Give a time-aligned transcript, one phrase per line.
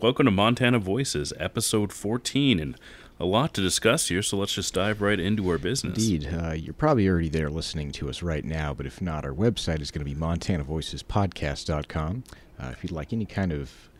[0.00, 2.74] welcome to Montana Voices, episode 14, and
[3.18, 5.98] a lot to discuss here, so let's just dive right into our business.
[5.98, 6.26] Indeed.
[6.32, 9.82] Uh, you're probably already there listening to us right now, but if not, our website
[9.82, 12.24] is going to be montanavoicespodcast.com.
[12.58, 13.90] Uh, if you'd like any kind of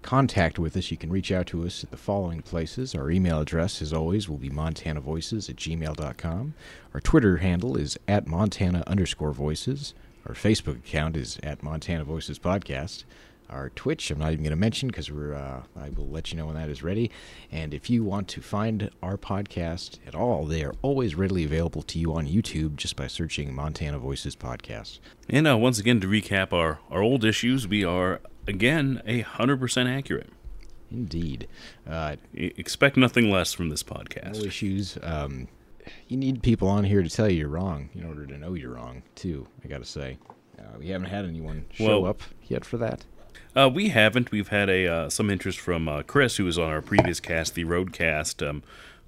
[0.00, 2.94] contact with us, you can reach out to us at the following places.
[2.94, 6.54] Our email address, as always, will be montanavoices at gmail.com.
[6.94, 9.92] Our Twitter handle is at montana underscore voices.
[10.26, 13.04] Our Facebook account is at Montana Voices Podcast.
[13.50, 15.34] Our Twitch, I'm not even going to mention because we're.
[15.34, 17.10] Uh, I will let you know when that is ready.
[17.52, 21.82] And if you want to find our podcast at all, they are always readily available
[21.82, 24.98] to you on YouTube just by searching Montana Voices Podcast.
[25.28, 29.86] And uh, once again, to recap our, our old issues, we are, again, a 100%
[29.94, 30.30] accurate.
[30.90, 31.46] Indeed.
[31.88, 34.34] Uh, Expect nothing less from this podcast.
[34.40, 34.96] no issues.
[35.02, 35.48] Um,
[36.08, 38.72] you need people on here to tell you you're wrong in order to know you're
[38.74, 40.18] wrong, too, I got to say.
[40.58, 43.04] Uh, we haven't had anyone show Well- up yet for that.
[43.56, 44.32] Uh, we haven't.
[44.32, 47.54] We've had a uh, some interest from uh, Chris, who was on our previous cast,
[47.54, 48.46] the Roadcast.
[48.46, 48.62] Um,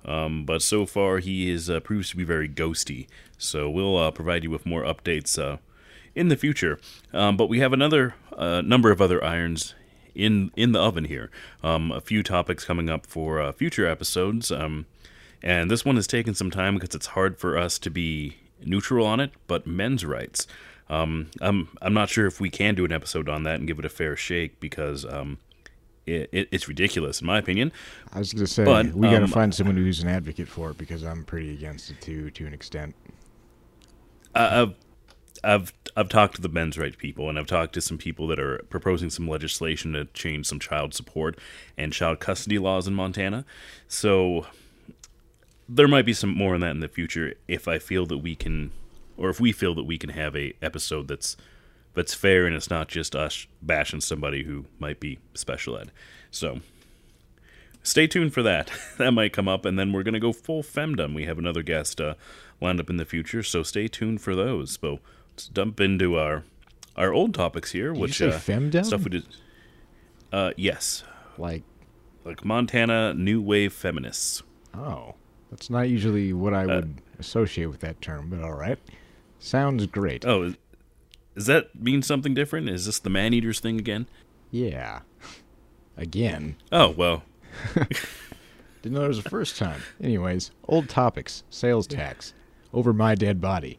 [0.05, 3.09] um, but so far, he is uh, proves to be very ghosty.
[3.39, 5.57] So we'll uh, provide you with more updates uh,
[6.15, 6.79] in the future.
[7.13, 9.75] Um, but we have another number of other irons
[10.15, 11.29] in in the oven here.
[11.65, 14.53] Um, a few topics coming up for future episodes.
[14.53, 14.87] Um,
[15.43, 19.07] and this one has taken some time because it's hard for us to be neutral
[19.07, 19.33] on it.
[19.49, 20.47] But men's rights.
[20.89, 23.79] Um, I'm I'm not sure if we can do an episode on that and give
[23.79, 25.39] it a fair shake because um,
[26.07, 27.73] it, it, it's ridiculous in my opinion.
[28.13, 30.49] I was going to say, But, we got to um, find someone who's an advocate
[30.49, 32.95] for it because I'm pretty against it, too, to an extent.
[34.35, 34.75] I- I've
[35.45, 38.39] I've I've talked to the men's rights people and I've talked to some people that
[38.39, 41.39] are proposing some legislation to change some child support
[41.77, 43.45] and child custody laws in Montana.
[43.89, 44.47] So
[45.69, 48.35] there might be some more on that in the future if I feel that we
[48.35, 48.73] can
[49.17, 51.37] or if we feel that we can have a episode that's
[51.95, 55.91] that's fair and it's not just us bashing somebody who might be special ed.
[56.31, 56.61] So
[57.83, 58.71] stay tuned for that.
[58.99, 61.15] that might come up, and then we're gonna go full femdom.
[61.15, 62.15] We have another guest uh,
[62.61, 64.79] lined up in the future, so stay tuned for those.
[64.81, 65.01] So
[65.33, 66.43] let's dump into our
[66.97, 68.85] our old topics here, you which uh, femdom?
[68.85, 69.27] stuff we did.
[70.33, 71.05] Uh, yes,
[71.39, 71.63] Like,
[72.25, 74.43] like Montana new wave feminists.
[74.75, 75.15] oh,
[75.51, 78.79] that's not usually what I Uh, would associate with that term, but all right.
[79.39, 80.25] Sounds great.
[80.27, 80.57] Oh, is,
[81.35, 82.69] does that mean something different?
[82.69, 84.07] Is this the man eaters thing again?
[84.51, 85.01] Yeah.
[85.97, 86.57] Again.
[86.73, 87.23] Oh well,
[87.75, 89.81] Didn't know there was a first time.
[90.03, 91.43] Anyways, old topics.
[91.51, 92.35] Sales tax.
[92.73, 93.79] Over my dead body.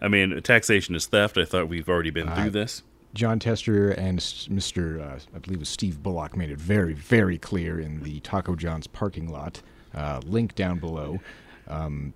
[0.00, 1.36] I mean taxation is theft.
[1.38, 2.82] I thought we've already been Uh, through this.
[3.14, 5.00] Jon Tester and Mr.
[5.00, 8.54] Uh, I believe it was Steve Bullock made it very, very clear in the Taco
[8.54, 9.62] John's parking lot.
[9.94, 11.18] Uh, link down below.
[11.66, 12.12] Um,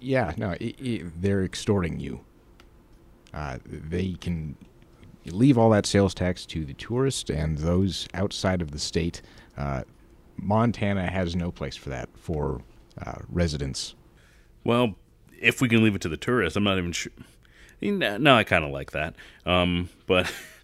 [0.00, 2.20] yeah, no, i i they're extorting you.
[3.32, 4.56] Uh, they can
[5.26, 9.22] leave all that sales tax to the tourist and those outside of the state.
[9.56, 9.82] Uh,
[10.36, 12.62] Montana has no place for that for
[13.04, 13.94] uh, residents.
[14.64, 14.94] Well,
[15.40, 17.12] if we can leave it to the tourists, I'm not even sure.
[17.80, 19.14] No, I kind of like that.
[19.46, 20.30] Um, but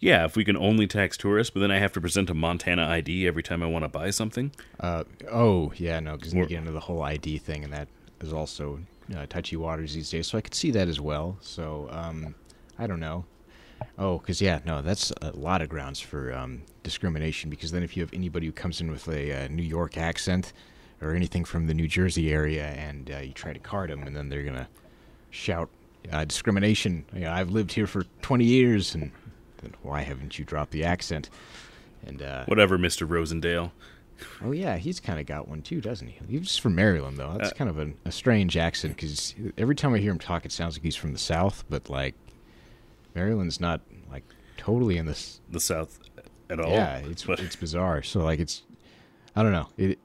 [0.00, 2.86] yeah, if we can only tax tourists, but then I have to present a Montana
[2.86, 4.52] ID every time I want to buy something.
[4.78, 7.88] Uh, oh, yeah, no, because you get into the whole ID thing, and that
[8.20, 8.80] is also
[9.16, 10.26] uh, touchy waters these days.
[10.26, 11.38] So I could see that as well.
[11.40, 12.34] So um,
[12.78, 13.24] I don't know.
[13.98, 17.50] Oh, because yeah, no, that's a lot of grounds for um, discrimination.
[17.50, 20.52] Because then if you have anybody who comes in with a uh, New York accent
[21.00, 24.16] or anything from the New Jersey area, and uh, you try to card them, and
[24.16, 24.68] then they're gonna
[25.30, 25.68] shout
[26.10, 27.04] uh, discrimination.
[27.12, 29.12] You know, I've lived here for 20 years, and
[29.82, 31.30] why haven't you dropped the accent?
[32.06, 33.72] And uh, Whatever, Mister Rosendale.
[34.42, 36.18] Oh yeah, he's kind of got one too, doesn't he?
[36.38, 37.34] He's from Maryland though.
[37.36, 40.44] That's Uh, kind of a, a strange accent because every time I hear him talk,
[40.46, 42.14] it sounds like he's from the South, but like
[43.14, 44.24] Maryland's not like
[44.56, 45.40] totally in this.
[45.50, 45.98] The South
[46.50, 46.70] at all.
[46.70, 48.02] Yeah, it's But- it's bizarre.
[48.02, 48.62] So like it's,
[49.34, 49.68] I don't know.
[49.76, 49.98] It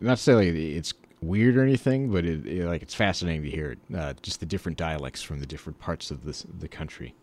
[0.00, 0.92] not necessarily it's
[1.22, 3.78] weird or anything, but it, it like it's fascinating to hear it.
[3.96, 7.14] Uh, just the different dialects from the different parts of this the country.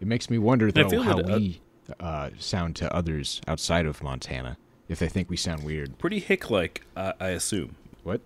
[0.00, 1.60] It makes me wonder though how that, uh, we
[2.00, 5.98] uh, sound to others outside of Montana if they think we sound weird.
[5.98, 7.76] pretty hick-like, uh, I assume.
[8.02, 8.20] What?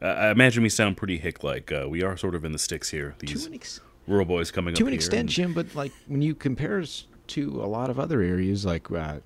[0.00, 1.70] Uh, I imagine we sound pretty hick-like.
[1.70, 3.14] Uh, we are sort of in the sticks here.
[3.20, 5.54] These ex- rural boys coming to an extent, Jim.
[5.54, 9.18] But like when you compare us to a lot of other areas, like uh,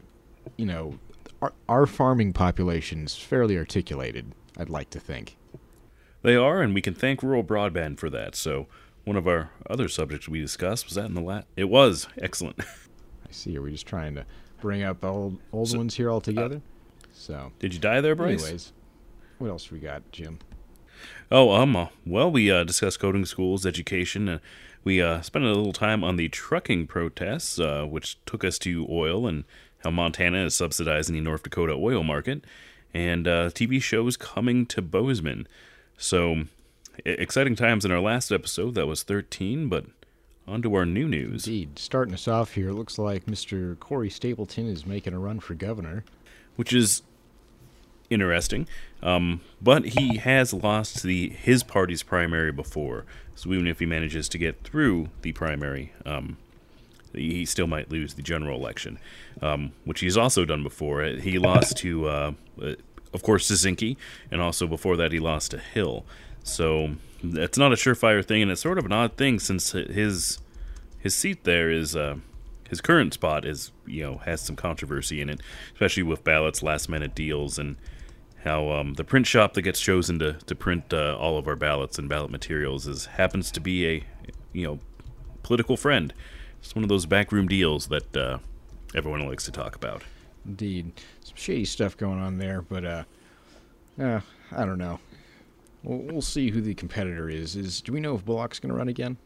[0.56, 0.99] you know,
[1.40, 4.32] our, our farming population's fairly articulated.
[4.58, 5.37] I'd like to think.
[6.22, 8.34] They are, and we can thank rural broadband for that.
[8.34, 8.66] So,
[9.06, 11.47] one of our other subjects we discussed was that in the lat.
[11.56, 12.58] It was excellent.
[12.61, 13.56] I see.
[13.56, 14.26] Are we just trying to
[14.61, 16.61] bring up old old So, ones here all together?
[17.12, 18.43] so, Did you die there, Bryce?
[18.43, 18.73] anyways,
[19.38, 20.38] what else we got, Jim?
[21.31, 24.29] Oh, um, uh, well, we uh, discussed coding schools, education.
[24.29, 24.41] and
[24.82, 28.87] we uh, spent a little time on the trucking protests, uh, which took us to
[28.91, 29.44] oil and
[29.85, 32.44] how Montana is subsidizing the North Dakota oil market,
[32.94, 35.47] and uh, TV shows coming to Bozeman.
[35.99, 36.44] So,
[37.04, 38.75] exciting times in our last episode.
[38.75, 39.87] That was 13, but
[40.46, 41.46] on to our new news.
[41.46, 41.78] Indeed.
[41.78, 43.78] Starting us off here, looks like Mr.
[43.78, 46.04] Corey Stapleton is making a run for governor.
[46.56, 47.02] Which is
[48.10, 48.69] interesting.
[49.02, 53.04] Um, but he has lost the his party's primary before,
[53.34, 56.38] so even if he manages to get through the primary, um,
[57.12, 58.99] he still might lose the general election,
[59.42, 61.02] um, which he's also done before.
[61.04, 62.75] He lost to, uh, uh,
[63.12, 63.96] of course, Ciesynski,
[64.31, 66.04] and also before that he lost to Hill.
[66.46, 70.38] So it's not a surefire thing, and it's sort of an odd thing since his
[70.98, 71.96] his seat there is.
[71.96, 72.16] Uh,
[72.69, 75.40] his current spot is, you know, has some controversy in it,
[75.75, 77.76] especially with ballots, last minute deals, and
[78.43, 81.54] how um, the print shop that gets chosen to, to print uh, all of our
[81.54, 84.04] ballots and ballot materials is happens to be a
[84.52, 84.78] you know
[85.42, 86.14] political friend.
[86.60, 88.38] It's one of those backroom deals that uh,
[88.94, 90.02] everyone likes to talk about.
[90.44, 93.04] Indeed, some shady stuff going on there, but uh,
[94.00, 94.20] uh
[94.52, 95.00] I don't know.
[95.87, 97.56] We'll, we'll see who the competitor is.
[97.56, 99.17] Is do we know if Bullock's going to run again?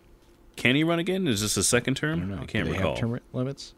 [0.57, 1.27] Can he run again?
[1.27, 2.19] Is this a second term?
[2.19, 2.43] I, don't know.
[2.43, 2.95] I can't Do they recall.
[2.95, 3.75] Have term limits.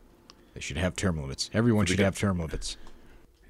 [0.54, 1.48] They should have term limits.
[1.54, 2.76] Everyone should have term limits.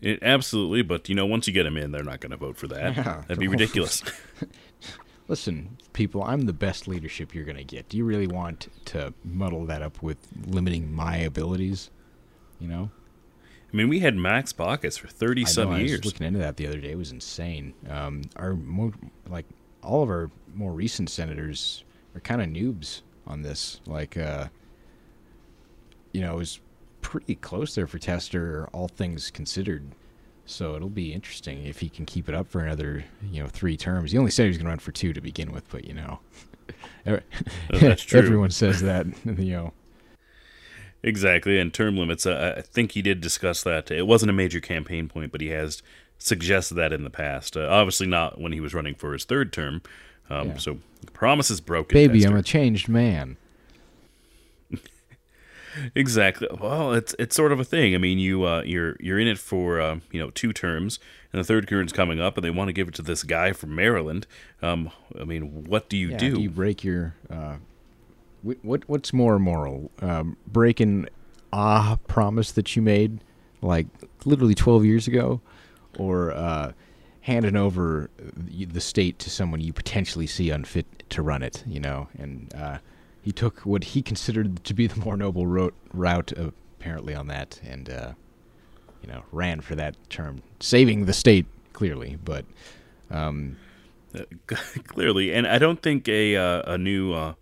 [0.02, 2.56] It, absolutely, but you know, once you get them in, they're not going to vote
[2.56, 2.96] for that.
[2.96, 3.22] Yeah.
[3.26, 4.02] That'd be ridiculous.
[5.28, 7.88] Listen, people, I'm the best leadership you're going to get.
[7.88, 11.90] Do you really want to muddle that up with limiting my abilities?
[12.60, 12.90] You know?
[13.72, 16.00] I mean, we had Max Baucus for thirty some years.
[16.00, 16.90] was looking into that the other day.
[16.90, 17.72] It was insane.
[17.88, 18.92] Um, our mo-
[19.32, 19.46] like
[19.82, 21.82] all of our more recent senators
[22.14, 23.80] are kind of noobs on this.
[23.86, 24.48] Like, uh,
[26.12, 26.60] you know, it was
[27.00, 29.86] pretty close there for Tester, all things considered.
[30.44, 33.76] So it'll be interesting if he can keep it up for another, you know, three
[33.76, 34.12] terms.
[34.12, 35.94] He only said he was going to run for two to begin with, but you
[35.94, 36.18] know,
[37.70, 38.18] that's true.
[38.18, 39.06] everyone says that.
[39.24, 39.72] You know,
[41.04, 42.26] Exactly, and term limits.
[42.26, 43.90] Uh, I think he did discuss that.
[43.90, 45.82] It wasn't a major campaign point, but he has
[46.26, 47.56] suggested that in the past.
[47.56, 49.82] Uh, obviously, not when he was running for his third term.
[50.30, 50.56] Um, Yeah.
[50.58, 50.78] So,
[51.12, 51.94] promises broken.
[51.94, 52.24] baby.
[52.24, 53.36] I'm a changed man.
[55.94, 56.48] Exactly.
[56.60, 57.94] Well, it's it's sort of a thing.
[57.94, 60.98] I mean, you uh, you're you're in it for uh, you know two terms,
[61.32, 63.52] and the third term's coming up, and they want to give it to this guy
[63.52, 64.26] from Maryland.
[64.60, 66.38] Um, I mean, what do you Yeah, do?
[66.42, 67.56] you break your uh,
[68.42, 69.90] what what's more moral?
[70.02, 71.08] Um, breaking
[71.54, 73.20] a promise that you made
[73.62, 73.86] like
[74.26, 75.40] literally 12 years ago
[75.98, 76.72] or uh,
[77.22, 82.08] handing over the state to someone you potentially see unfit to run it, you know?
[82.18, 82.78] And uh,
[83.22, 87.60] he took what he considered to be the more noble route, route apparently on that
[87.64, 88.12] and uh,
[89.02, 92.44] you know, ran for that term, saving the state clearly, but
[93.10, 93.56] um,
[94.86, 97.34] Clearly, and I don't think a uh, a new uh,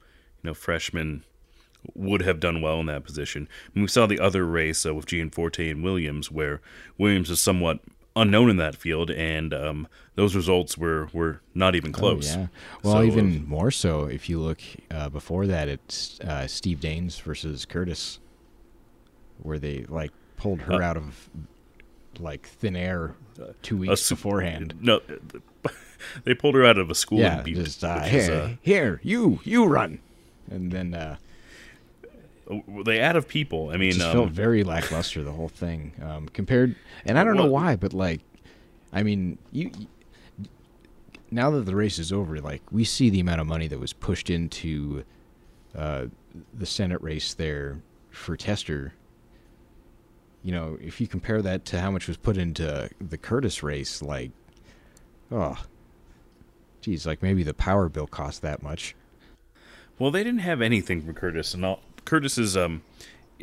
[0.42, 1.24] you know freshman
[1.94, 3.48] would have done well in that position.
[3.74, 6.60] Mean, we saw the other race uh, with Gianforte and Williams, where
[6.98, 7.80] Williams is somewhat
[8.16, 12.34] unknown in that field, and um, those results were were not even close.
[12.36, 12.46] Oh, yeah.
[12.82, 14.60] Well, So, even more so if you look
[14.90, 18.18] uh, before that, it's uh, Steve Daines versus Curtis,
[19.42, 21.28] where they like pulled her Uh, out of
[22.18, 23.14] like thin air
[23.62, 24.74] two weeks su- beforehand.
[24.80, 25.00] No,
[26.24, 28.34] they pulled her out of a school Yeah, in Butte, just uh, which is, here,
[28.36, 30.00] uh, here, you, you run,
[30.50, 31.16] and then uh,
[32.84, 33.70] they out of people.
[33.70, 36.74] I it mean, just um, felt very lackluster the whole thing um, compared.
[37.04, 38.20] And I don't know why, but like,
[38.92, 39.70] I mean, you.
[41.32, 43.92] Now that the race is over, like we see the amount of money that was
[43.92, 45.04] pushed into
[45.76, 46.06] uh,
[46.52, 48.94] the Senate race there for Tester.
[50.42, 54.02] You know, if you compare that to how much was put into the Curtis race,
[54.02, 54.30] like,
[55.30, 55.56] oh,
[56.80, 58.96] geez, like maybe the power bill cost that much.
[59.98, 62.82] Well, they didn't have anything from Curtis, and all, Curtis is um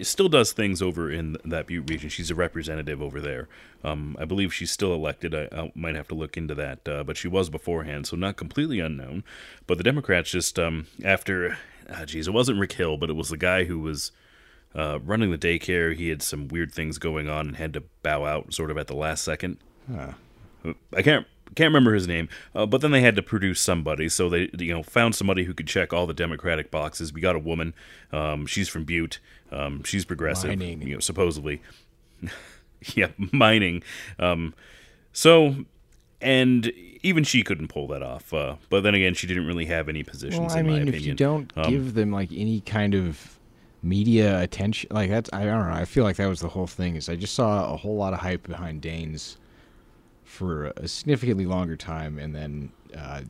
[0.02, 2.10] still does things over in that Butte region.
[2.10, 3.48] She's a representative over there.
[3.84, 5.34] Um, I believe she's still elected.
[5.34, 8.36] I, I might have to look into that, uh, but she was beforehand, so not
[8.36, 9.24] completely unknown.
[9.66, 11.58] But the Democrats just um after,
[11.90, 14.12] ah, geez, it wasn't Rick Hill, but it was the guy who was.
[14.76, 18.26] Uh, running the daycare, he had some weird things going on and had to bow
[18.26, 19.58] out sort of at the last second.
[19.92, 20.12] Huh.
[20.94, 24.30] I can't can't remember his name, uh, but then they had to produce somebody, so
[24.30, 27.12] they you know found somebody who could check all the Democratic boxes.
[27.14, 27.74] We got a woman,
[28.12, 29.20] um, she's from Butte,
[29.52, 30.82] um, she's progressive, Mining.
[30.82, 31.62] you know, supposedly,
[32.96, 33.84] yeah, mining.
[34.20, 34.54] Um,
[35.14, 35.66] so,
[36.22, 36.72] and
[37.04, 38.34] even she couldn't pull that off.
[38.34, 40.40] Uh, but then again, she didn't really have any positions.
[40.48, 43.38] Well, I in my mean, if you don't Um, give them like any kind of
[43.84, 45.74] media attention, like that's I don't know.
[45.74, 46.96] I feel like that was the whole thing.
[46.96, 49.38] Is I just saw a whole lot of hype behind Daines
[50.38, 53.22] for a significantly longer time, and then uh,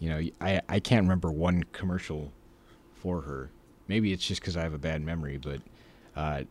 [0.00, 2.32] you know, I I can't remember one commercial
[2.94, 3.50] for her.
[3.86, 5.60] Maybe it's just because I have a bad memory, but
[6.16, 6.42] uh,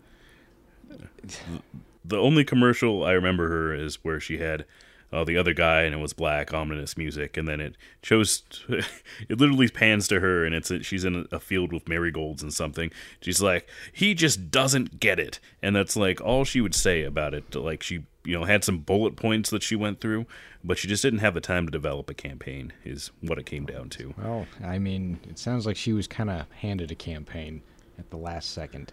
[2.06, 4.66] the only commercial I remember her is where she had
[5.12, 9.40] uh, the other guy and it was black ominous music and then it shows it
[9.40, 12.92] literally pans to her and it's a, she's in a field with marigolds and something
[13.22, 17.34] she's like he just doesn't get it and that's like all she would say about
[17.34, 20.26] it like she you know had some bullet points that she went through
[20.64, 23.66] but she just didn't have the time to develop a campaign is what it came
[23.66, 27.62] down to well i mean it sounds like she was kind of handed a campaign
[27.98, 28.92] at the last second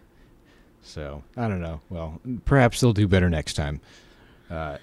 [0.83, 3.81] so i don't know well perhaps they'll do better next time
[4.51, 4.79] uh,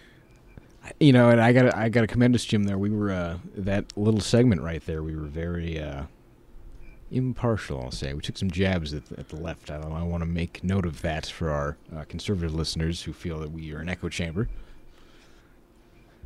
[0.99, 2.63] you know, and I got I got to commend us, Jim.
[2.63, 5.01] There, we were uh, that little segment right there.
[5.01, 6.03] We were very uh,
[7.13, 7.81] impartial.
[7.81, 9.69] I'll say we took some jabs at, at the left.
[9.69, 13.39] I, I want to make note of that for our uh, conservative listeners who feel
[13.39, 14.47] that we are an echo chamber.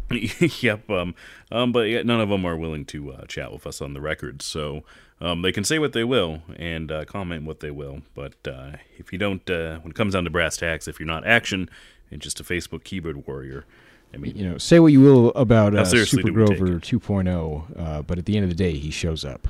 [0.62, 0.89] yep.
[0.89, 1.15] Um.
[1.51, 1.72] Um.
[1.72, 4.41] But yet none of them are willing to uh, chat with us on the record.
[4.41, 4.84] So
[5.20, 8.01] um, they can say what they will and uh, comment what they will.
[8.13, 11.08] But uh, if you don't, uh, when it comes down to brass tacks, if you're
[11.08, 11.70] not action
[12.12, 13.65] and just a Facebook keyboard warrior,
[14.13, 18.17] I mean, you know, say what you will about uh, Super Grover 2.0, uh, but
[18.17, 19.50] at the end of the day, he shows up.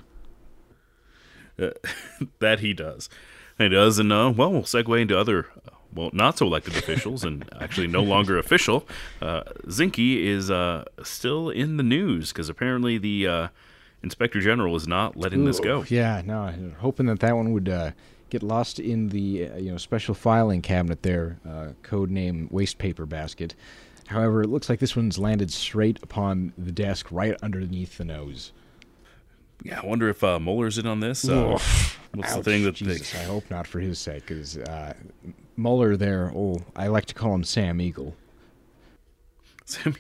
[1.60, 1.70] Uh,
[2.40, 3.10] that he does.
[3.58, 5.48] He does, and uh, well, we'll segue into other,
[5.94, 8.88] well, not so elected officials, and actually no longer official.
[9.20, 13.48] Uh, Zinke is uh, still in the news because apparently the uh,
[14.04, 15.86] inspector general is not letting Ooh, this go.
[15.88, 17.92] Yeah, no, hoping that that one would uh,
[18.30, 22.78] get lost in the uh, you know special filing cabinet there, uh, code name waste
[22.78, 23.56] paper basket.
[24.08, 28.54] However, it looks like this one's landed straight upon the desk, right underneath the nose.
[29.64, 31.28] Yeah, I wonder if uh, Mueller's in on this.
[31.28, 31.60] Uh,
[32.14, 33.20] what's Ouch, the thing that Jesus, they...
[33.20, 34.94] I hope not for his sake, because uh,
[35.56, 36.32] Mueller there.
[36.36, 38.16] Oh, I like to call him Sam Eagle.
[39.66, 39.96] Sam,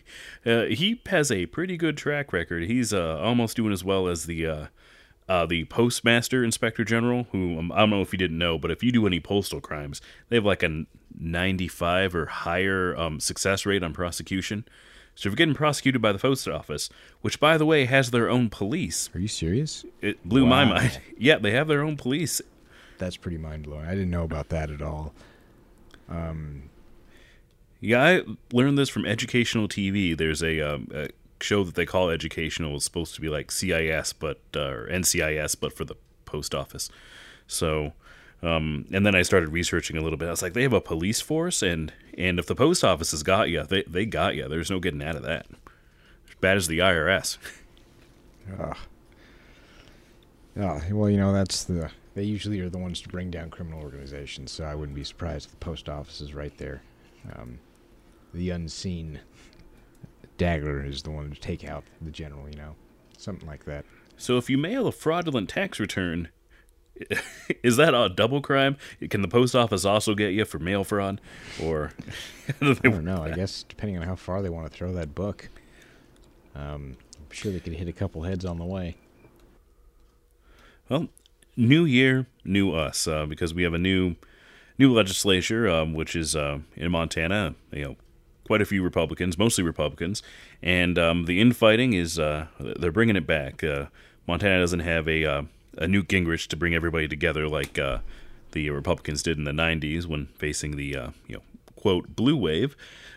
[0.45, 2.63] uh, he has a pretty good track record.
[2.63, 4.65] He's uh, almost doing as well as the uh,
[5.27, 8.71] uh, the postmaster inspector general, who um, I don't know if you didn't know, but
[8.71, 10.85] if you do any postal crimes, they have like a
[11.19, 14.63] 95 or higher um, success rate on prosecution.
[15.17, 18.29] So if you're getting prosecuted by the post office, which by the way has their
[18.29, 19.09] own police.
[19.15, 19.83] Are you serious?
[19.99, 20.49] It blew wow.
[20.49, 21.01] my mind.
[21.17, 22.39] Yeah, they have their own police.
[22.99, 23.87] That's pretty mind blowing.
[23.87, 25.15] I didn't know about that at all.
[26.07, 26.69] Um,
[27.79, 28.21] yeah, I
[28.53, 30.15] learned this from educational TV.
[30.15, 31.07] There's a, um, a
[31.41, 35.59] show that they call educational It's supposed to be like CIS, but uh, or NCIS,
[35.59, 35.95] but for the
[36.25, 36.91] post office.
[37.47, 37.93] So,
[38.43, 40.27] um, and then I started researching a little bit.
[40.27, 43.23] I was like, they have a police force, and and if the post office has
[43.23, 44.47] got you, they they got you.
[44.47, 45.45] There's no getting out of that.
[46.27, 47.37] As bad as the IRS.
[48.59, 48.73] Oh.
[50.57, 53.81] oh, well, you know that's the they usually are the ones to bring down criminal
[53.81, 54.51] organizations.
[54.51, 56.81] So I wouldn't be surprised if the post office is right there.
[57.35, 57.59] Um,
[58.33, 59.19] the unseen
[60.37, 62.75] Dagger is the one to take out the general, you know,
[63.17, 63.85] something like that.
[64.17, 66.29] So if you mail a fraudulent tax return,
[67.63, 68.77] is that a double crime?
[69.09, 71.21] Can the post office also get you for mail fraud,
[71.61, 71.91] or
[72.61, 73.23] I don't know.
[73.23, 75.49] I guess depending on how far they want to throw that book,
[76.55, 78.95] um, I'm sure they could hit a couple heads on the way.
[80.89, 81.09] Well,
[81.55, 84.15] new year, new us, uh, because we have a new
[84.77, 87.55] new legislature, um, which is uh, in Montana.
[87.71, 87.95] You know,
[88.45, 90.23] quite a few Republicans, mostly Republicans,
[90.61, 93.63] and um, the infighting is uh, they're bringing it back.
[93.63, 93.85] Uh,
[94.27, 95.41] Montana doesn't have a uh,
[95.77, 97.99] a Newt Gingrich to bring everybody together like uh,
[98.51, 101.41] the Republicans did in the '90s when facing the uh, you know
[101.75, 102.75] quote blue wave,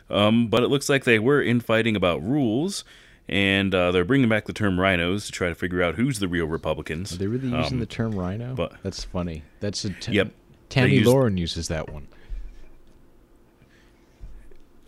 [0.08, 2.84] um, but it looks like they were infighting about rules.
[3.28, 6.26] And uh, they're bringing back the term rhinos to try to figure out who's the
[6.26, 7.12] real Republicans.
[7.12, 8.56] Are they really using um, the term RINO?
[8.56, 9.44] But that's funny.
[9.60, 10.32] That's a t- yep.
[10.68, 12.08] Tammy Lahren uses that one.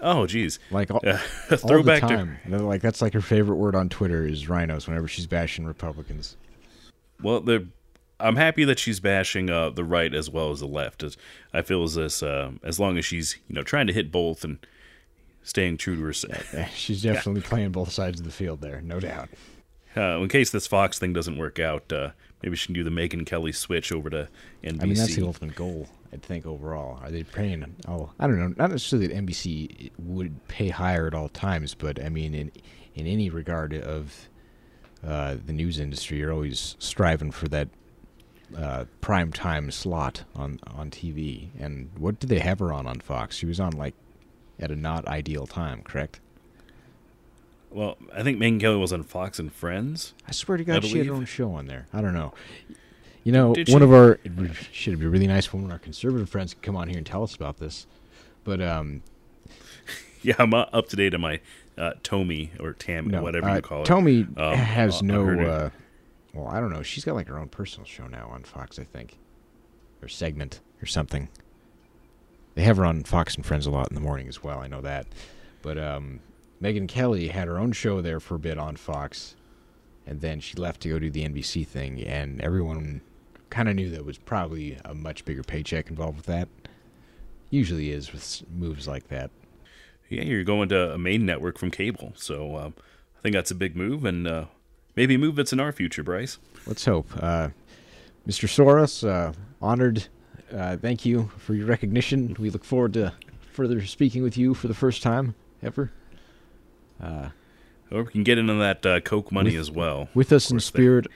[0.03, 0.59] Oh, geez.
[0.71, 1.19] Like all, uh,
[1.57, 2.39] throwback all the time.
[2.51, 2.59] To...
[2.59, 4.89] Like that's like her favorite word on Twitter is rhinos.
[4.89, 6.37] Whenever she's bashing Republicans.
[7.23, 7.45] Well,
[8.21, 11.03] I'm happy that she's bashing uh, the right as well as the left.
[11.03, 11.17] As
[11.53, 14.45] I feel as this, uh, as long as she's you know trying to hit both
[14.45, 14.65] and
[15.43, 16.55] staying true to herself.
[16.75, 17.49] She's definitely yeah.
[17.49, 19.29] playing both sides of the field there, no doubt.
[19.97, 22.11] Uh, in case this Fox thing doesn't work out, uh,
[22.43, 24.29] maybe she can do the Megyn Kelly switch over to
[24.63, 24.83] NBC.
[24.83, 25.89] I mean, that's the ultimate goal.
[26.13, 27.75] I think overall, are they paying?
[27.89, 28.55] Oh, I don't know.
[28.57, 32.53] Not necessarily that NBC would pay higher at all times, but I mean, in
[32.95, 34.29] in any regard of
[35.07, 37.69] uh, the news industry, you're always striving for that
[38.57, 41.49] uh, prime time slot on on TV.
[41.59, 43.37] And what did they have her on on Fox?
[43.37, 43.95] She was on like
[44.61, 46.21] at a not ideal time, correct?
[47.71, 50.13] Well, I think Megyn Kelly was on Fox and Friends.
[50.29, 51.87] I swear to God, she had her own show on there.
[51.93, 52.35] I don't know.
[53.25, 53.85] You know, Did one she?
[53.85, 54.19] of our
[54.73, 57.35] should be really nice when our conservative friends could come on here and tell us
[57.35, 57.87] about this.
[58.45, 59.03] But um,
[60.23, 61.41] yeah, I'm up to date on my
[61.79, 63.87] uh, Tomi or Tam, no, whatever uh, you call it.
[63.87, 65.71] Tomi um, has uh, no uh,
[66.35, 66.83] well, I don't know.
[66.83, 69.19] She's got like her own personal show now on Fox, I think,
[70.03, 71.29] or segment or something.
[72.55, 74.59] They have her on Fox and Friends a lot in the morning as well.
[74.59, 75.07] I know that,
[75.63, 76.21] but um,
[76.63, 79.37] Megyn Kelly had her own show there for a bit on Fox,
[80.07, 83.01] and then she left to go do the NBC thing, and everyone
[83.51, 86.49] kind of knew that was probably a much bigger paycheck involved with that.
[87.51, 89.31] Usually is with moves like that.
[90.13, 93.55] Yeah, you're going to a main network from cable, so uh, I think that's a
[93.55, 94.45] big move, and uh,
[94.95, 96.37] maybe a move that's in our future, Bryce.
[96.67, 97.09] Let's hope.
[97.19, 97.49] Uh,
[98.29, 98.47] Mr.
[98.47, 100.09] Soros, uh, honored.
[100.55, 102.37] Uh, thank you for your recognition.
[102.39, 103.15] We look forward to
[103.53, 105.91] further speaking with you for the first time ever.
[107.03, 107.31] Uh,
[107.91, 110.11] or we can get into that uh, Koch money with, as well.
[110.13, 111.07] With us in spirit,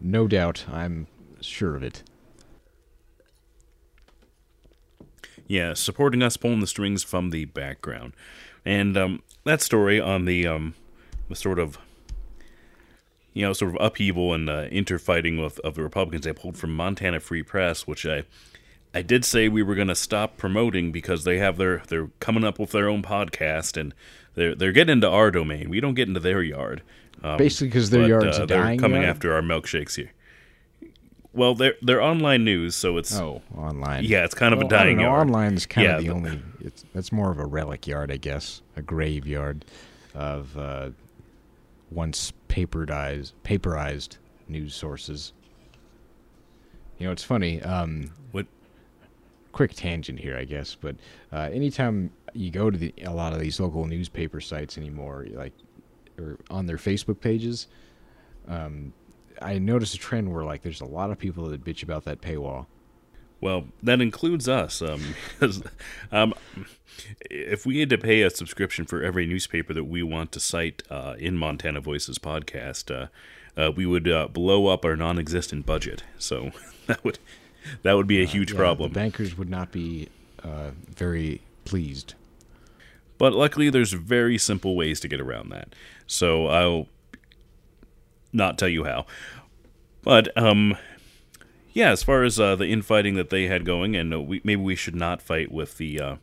[0.00, 0.64] no doubt.
[0.72, 1.08] I'm
[1.42, 2.02] sure of it.
[5.46, 8.14] Yeah, supporting us, pulling the strings from the background,
[8.64, 10.74] and um, that story on the um,
[11.28, 11.78] the sort of
[13.36, 16.74] you know, sort of upheaval and uh, interfighting of, of the Republicans I pulled from
[16.74, 18.24] Montana Free Press, which I
[18.94, 22.44] I did say we were going to stop promoting because they have their they're coming
[22.44, 23.92] up with their own podcast and
[24.36, 25.68] they're they're getting into our domain.
[25.68, 26.80] We don't get into their yard.
[27.22, 29.16] Um, Basically, because their yard's uh, they're coming yard?
[29.16, 30.12] after our milkshakes here.
[31.36, 34.04] Well, they're they're online news, so it's oh online.
[34.04, 35.10] Yeah, it's kind well, of a dying know.
[35.10, 36.42] Online's kind yeah, of the only.
[36.60, 39.66] It's that's more of a relic yard, I guess, a graveyard
[40.14, 40.90] of uh,
[41.90, 44.16] once paperized paperized
[44.48, 45.34] news sources.
[46.98, 47.60] You know, it's funny.
[47.62, 48.46] Um, what?
[49.52, 50.96] Quick tangent here, I guess, but
[51.32, 55.52] uh, anytime you go to the, a lot of these local newspaper sites anymore, like
[56.18, 57.66] or on their Facebook pages,
[58.48, 58.94] um,
[59.40, 62.20] I noticed a trend where like there's a lot of people that bitch about that
[62.20, 62.66] paywall.
[63.40, 65.14] Well, that includes us, um,
[66.12, 66.34] um,
[67.30, 70.82] if we had to pay a subscription for every newspaper that we want to cite
[70.90, 73.08] uh, in Montana Voices podcast, uh,
[73.60, 76.02] uh, we would uh, blow up our non-existent budget.
[76.18, 76.50] So
[76.86, 77.18] that would
[77.82, 78.92] that would be a uh, huge yeah, problem.
[78.92, 80.08] bankers would not be
[80.42, 82.14] uh, very pleased.
[83.18, 85.74] But luckily, there's very simple ways to get around that.
[86.06, 86.86] So I'll
[88.36, 89.06] not tell you how.
[90.02, 90.76] But um,
[91.72, 94.62] yeah, as far as uh, the infighting that they had going, and uh, we, maybe
[94.62, 96.16] we should not fight with the uh,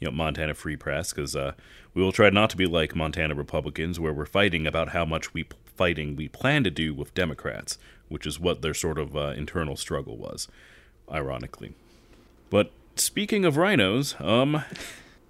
[0.00, 1.52] you know Montana Free Press because uh,
[1.94, 5.34] we will try not to be like Montana Republicans, where we're fighting about how much
[5.34, 9.28] we fighting we plan to do with Democrats, which is what their sort of uh,
[9.36, 10.48] internal struggle was,
[11.10, 11.74] ironically.
[12.50, 14.64] But speaking of rhinos, um,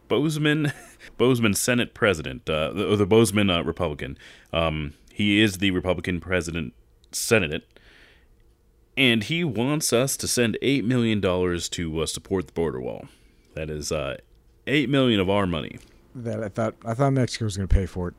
[0.08, 0.72] Bozeman,
[1.18, 4.16] Boozman Senate President, uh, the, the Boozman uh, Republican,
[4.52, 6.72] um, he is the Republican President
[7.10, 7.64] Senate
[8.96, 13.06] and he wants us to send eight million dollars to uh, support the border wall.
[13.54, 14.18] That is uh,
[14.66, 15.78] eight million of our money.
[16.14, 18.14] That I thought I thought Mexico was going to pay for it.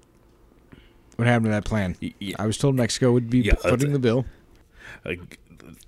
[1.17, 1.97] What happened to that plan?
[2.19, 2.35] Yeah.
[2.39, 4.25] I was told Mexico would be yeah, footing the bill.
[5.05, 5.15] Uh,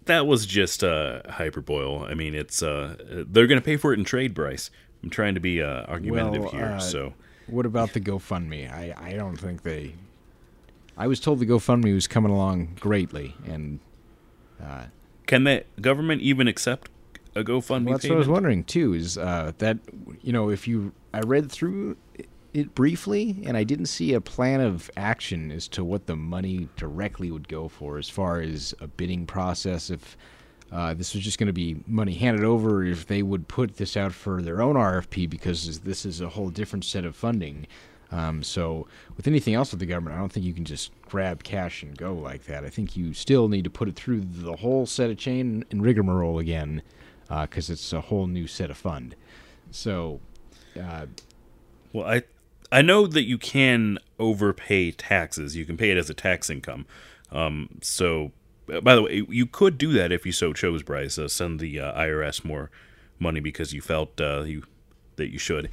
[0.06, 2.06] that was just uh, hyperbole.
[2.06, 2.96] I mean, it's uh,
[3.30, 4.70] they're going to pay for it in trade, Bryce.
[5.02, 6.66] I'm trying to be uh, argumentative well, here.
[6.66, 7.14] Uh, so,
[7.48, 8.70] what about the GoFundMe?
[8.70, 9.96] I I don't think they.
[10.98, 13.80] I was told the GoFundMe was coming along greatly, and
[14.62, 14.86] uh,
[15.26, 16.90] Can the government even accept
[17.36, 17.86] a GoFundMe?
[17.86, 18.10] Well, that's payment?
[18.10, 18.94] what I was wondering too.
[18.94, 19.78] Is uh, that
[20.22, 21.98] you know if you I read through
[22.54, 26.68] it briefly and I didn't see a plan of action as to what the money
[26.76, 30.18] directly would go for as far as a bidding process if
[30.72, 33.96] uh, this was just going to be money handed over if they would put this
[33.98, 37.68] out for their own RFP because this is a whole different set of funding
[38.12, 41.44] um, so with anything else with the government, I don't think you can just grab
[41.44, 42.66] cash and go like that.
[42.66, 45.82] I think you still need to put it through the whole set of chain and
[45.82, 46.82] rigmarole again
[47.28, 49.16] because uh, it's a whole new set of fund.
[49.72, 50.20] So,
[50.80, 51.06] uh,
[51.94, 52.24] well, I
[52.72, 55.56] I know that you can overpay taxes.
[55.56, 56.86] You can pay it as a tax income.
[57.32, 58.32] Um, so,
[58.72, 61.18] uh, by the way, you could do that if you so chose, Bryce.
[61.18, 62.70] Uh, send the uh, IRS more
[63.20, 64.64] money because you felt uh, you
[65.16, 65.70] that you should.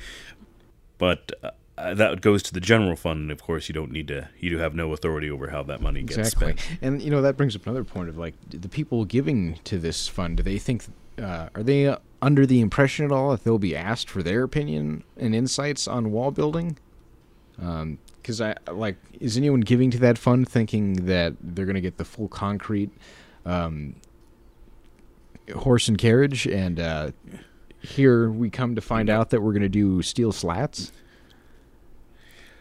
[0.98, 1.32] But
[1.78, 4.28] uh, that goes to the general fund, and of course, you don't need to.
[4.40, 6.56] You do have no authority over how that money gets exactly.
[6.56, 6.78] spent.
[6.82, 10.08] And you know that brings up another point of like the people giving to this
[10.08, 10.38] fund.
[10.38, 10.84] Do they think
[11.20, 15.04] uh, are they under the impression at all that they'll be asked for their opinion
[15.16, 16.78] and insights on wall building?
[17.56, 21.80] Because um, I like, is anyone giving to that fund thinking that they're going to
[21.80, 22.90] get the full concrete
[23.46, 23.96] um,
[25.54, 26.46] horse and carriage?
[26.46, 27.10] And uh,
[27.80, 30.92] here we come to find out that we're going to do steel slats.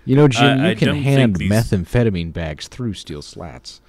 [0.08, 1.52] You know, Jim, you can hand these...
[1.52, 3.82] methamphetamine bags through steel slats.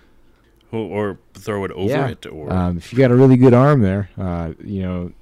[0.73, 2.09] Or, or throw it over yeah.
[2.09, 5.13] it, or um, if you got a really good arm there, uh, you know,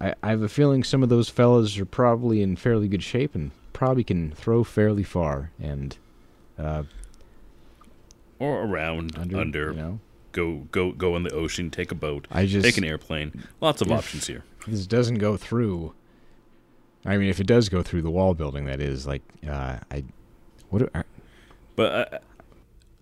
[0.00, 3.34] I, I have a feeling some of those fellas are probably in fairly good shape
[3.34, 5.96] and probably can throw fairly far and
[6.58, 6.84] uh,
[8.38, 12.28] or around under, under you know go go go in the ocean, take a boat,
[12.30, 13.44] I just take an airplane.
[13.60, 14.44] Lots of options here.
[14.66, 15.94] this doesn't go through.
[17.06, 20.04] I mean, if it does go through the wall building, that is like, uh, I,
[20.70, 20.78] what?
[20.80, 20.90] do-
[21.76, 22.22] But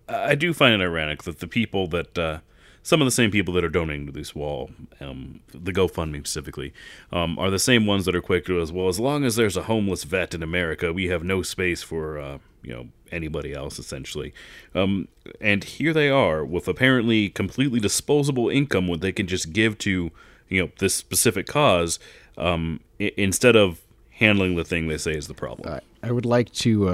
[0.09, 2.39] I, I do find it ironic that the people that uh,
[2.83, 4.71] some of the same people that are donating to this wall,
[5.01, 6.73] um, the GoFundMe specifically,
[7.13, 8.89] um, are the same ones that are quick to as well.
[8.89, 12.39] As long as there's a homeless vet in America, we have no space for uh,
[12.63, 14.33] you know anybody else essentially.
[14.75, 15.09] Um,
[15.41, 20.11] and here they are with apparently completely disposable income, what they can just give to
[20.49, 21.99] you know this specific cause
[22.37, 25.73] um, I- instead of handling the thing they say is the problem.
[26.03, 26.89] I, I would like to.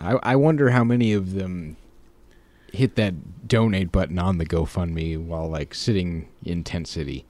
[0.00, 1.76] I, I wonder how many of them
[2.72, 7.24] hit that donate button on the GoFundMe while like sitting in Tent City.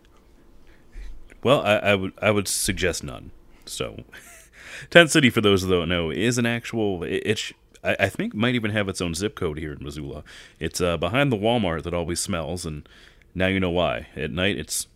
[1.42, 3.30] Well, I, I would I would suggest none.
[3.66, 4.02] So,
[4.90, 7.04] Tent City, for those that don't know, is an actual.
[7.04, 7.52] It, it sh-
[7.84, 10.24] I, I think might even have its own zip code here in Missoula.
[10.58, 12.88] It's uh, behind the Walmart that always smells, and
[13.34, 14.08] now you know why.
[14.16, 14.88] At night, it's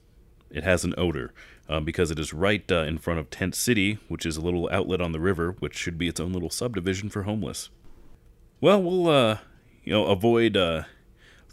[0.50, 1.33] it has an odor
[1.70, 4.68] uh, because it is right uh, in front of Tent City, which is a little
[4.72, 7.70] outlet on the river, which should be its own little subdivision for homeless.
[8.61, 9.38] Well, we'll uh,
[9.85, 10.83] you know avoid uh,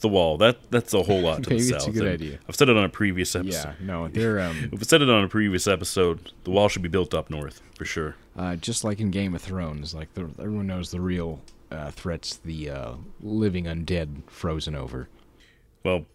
[0.01, 0.38] the wall.
[0.38, 1.93] That that's a whole lot to Maybe the it's a south.
[1.93, 2.39] good and idea.
[2.49, 3.75] I've said it on a previous episode.
[3.80, 6.82] Yeah, no, they're um, If we said it on a previous episode, the wall should
[6.82, 8.15] be built up north for sure.
[8.36, 9.93] uh, just like in Game of Thrones.
[9.93, 15.08] Like the, everyone knows the real uh, threats: the uh, living undead frozen over.
[15.86, 16.06] Well,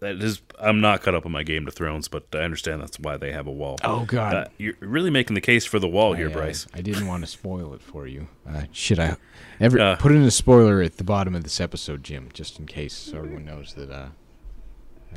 [0.00, 0.42] that is.
[0.58, 3.32] I'm not caught up on my Game of Thrones, but I understand that's why they
[3.32, 3.78] have a wall.
[3.84, 6.66] Oh God, Uh, you're really making the case for the wall here, I, uh, Bryce.
[6.74, 8.28] I didn't want to spoil it for you.
[8.48, 9.16] Uh, should I
[9.60, 12.66] ever Uh, put in a spoiler at the bottom of this episode, Jim, just in
[12.66, 14.08] case so everyone knows that uh,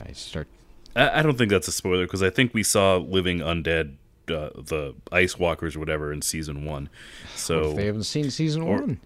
[0.07, 0.47] I start.
[0.95, 3.95] I, I don't think that's a spoiler because I think we saw living undead,
[4.29, 6.89] uh, the Ice Walkers or whatever, in season one.
[7.35, 8.99] So, they haven't seen season or- one.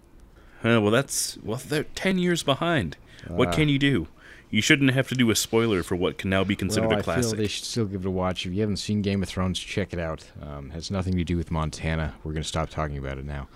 [0.63, 2.97] uh, well, that's well, they're ten years behind.
[3.27, 3.51] what Ah.
[3.53, 4.07] can you do?
[4.49, 6.99] You shouldn't have to do a spoiler for what can now be considered well, a
[6.99, 7.37] I feel classic.
[7.37, 8.45] they should still give it a watch.
[8.45, 10.31] If you haven't seen Game of Thrones, check it out.
[10.41, 12.15] Um, has nothing to do with Montana.
[12.23, 13.49] We're going to stop talking about it now.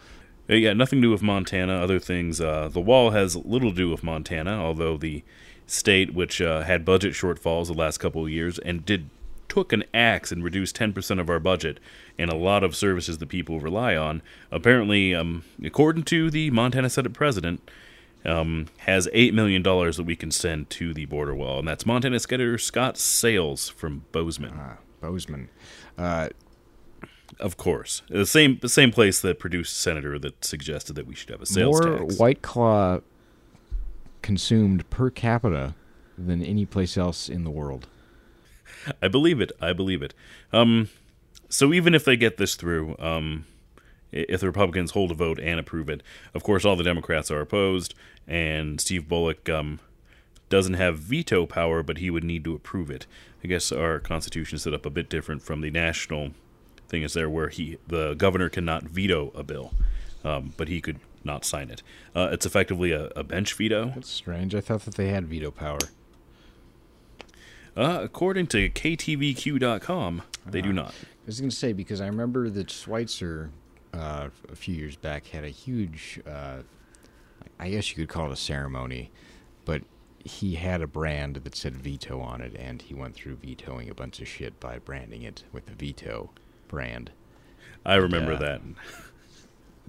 [0.50, 1.74] Uh, yeah, nothing to do with Montana.
[1.74, 2.42] Other things.
[2.42, 5.24] Uh, the wall has little to do with Montana, although the
[5.66, 9.10] state, which uh, had budget shortfalls the last couple of years and did
[9.48, 11.78] took an axe and reduced 10% of our budget
[12.18, 16.90] and a lot of services that people rely on, apparently, um, according to the Montana
[16.90, 17.62] Senate president,
[18.26, 21.60] um, has $8 million that we can send to the border wall.
[21.60, 24.54] And that's Montana Senator Scott Sales from Bozeman.
[24.56, 25.50] Ah, Bozeman.
[25.98, 26.30] Uh,
[27.40, 28.02] Of course.
[28.10, 31.46] The same the same place that produced Senator that suggested that we should have a
[31.46, 32.20] sales more tax.
[32.20, 33.00] White Claw
[34.22, 35.74] consumed per capita
[36.18, 37.88] than any place else in the world.
[39.02, 39.52] I believe it.
[39.60, 40.14] I believe it.
[40.54, 40.90] Um,
[41.50, 43.46] so even if they get this through, um,
[44.12, 46.02] if the Republicans hold a vote and approve it,
[46.34, 47.94] of course all the Democrats are opposed,
[48.28, 49.80] and Steve Bullock um,
[50.50, 53.08] doesn't have veto power, but he would need to approve it.
[53.44, 56.32] I guess our Constitution is set up a bit different from the national
[56.88, 59.74] thing is there, where he the governor cannot veto a bill,
[60.24, 61.82] um, but he could not sign it.
[62.16, 63.92] Uh, it's effectively a, a bench veto.
[63.96, 64.54] That's strange.
[64.54, 65.80] I thought that they had veto power.
[67.76, 70.90] Uh, according to KTVQ.com, they do not.
[70.90, 73.52] I was going to say because I remember that Schweitzer
[73.94, 76.60] uh, a few years back had a huge, uh,
[77.60, 79.12] I guess you could call it a ceremony,
[79.66, 79.84] but
[80.24, 83.94] he had a brand that said veto on it, and he went through vetoing a
[83.96, 86.30] bunch of shit by branding it with the veto
[86.68, 87.12] brand.
[87.86, 88.38] I remember Yeah.
[88.40, 88.62] that.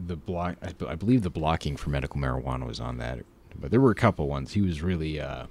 [0.06, 3.20] The block, I, I believe the blocking for medical marijuana was on that,
[3.60, 4.54] but there were a couple ones.
[4.54, 5.44] He was really, uh,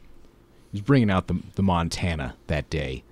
[0.71, 3.03] he was bringing out the the Montana that day,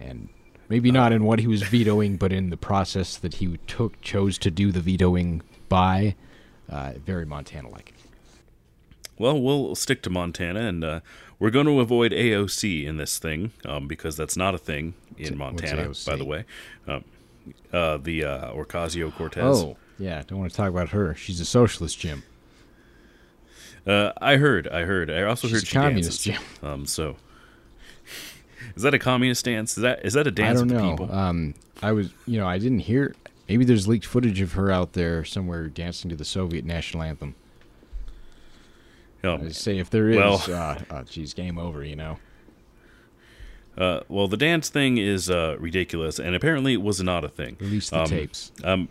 [0.00, 0.30] and
[0.68, 4.38] maybe not in what he was vetoing, but in the process that he took chose
[4.38, 6.14] to do the vetoing by.
[6.68, 7.94] Uh, very Montana like.
[9.18, 11.00] Well, we'll stick to Montana, and uh,
[11.38, 15.38] we're going to avoid AOC in this thing um, because that's not a thing in
[15.38, 16.44] What's Montana, by the way.
[16.88, 17.04] Um,
[17.72, 19.62] uh, the uh, Ocasio Cortez.
[19.62, 20.22] Oh, yeah.
[20.26, 21.14] Don't want to talk about her.
[21.14, 22.22] She's a socialist, Jim.
[23.86, 24.66] Uh, I heard.
[24.68, 25.10] I heard.
[25.10, 26.44] I also heard She's heard a she communist, dances.
[26.62, 27.16] Um, so,
[28.76, 29.76] is that a communist dance?
[29.76, 30.90] Is that is that a dance I don't the know.
[30.90, 31.12] people?
[31.14, 33.14] Um, I was, you know, I didn't hear.
[33.48, 37.34] Maybe there's leaked footage of her out there somewhere dancing to the Soviet national anthem.
[39.22, 41.82] Um, I say if there is, well- uh, uh, geez, game over.
[41.84, 42.18] You know.
[43.78, 47.56] uh, well, the dance thing is uh, ridiculous, and apparently it was not a thing.
[47.60, 48.52] Release the Um, tapes.
[48.62, 48.88] um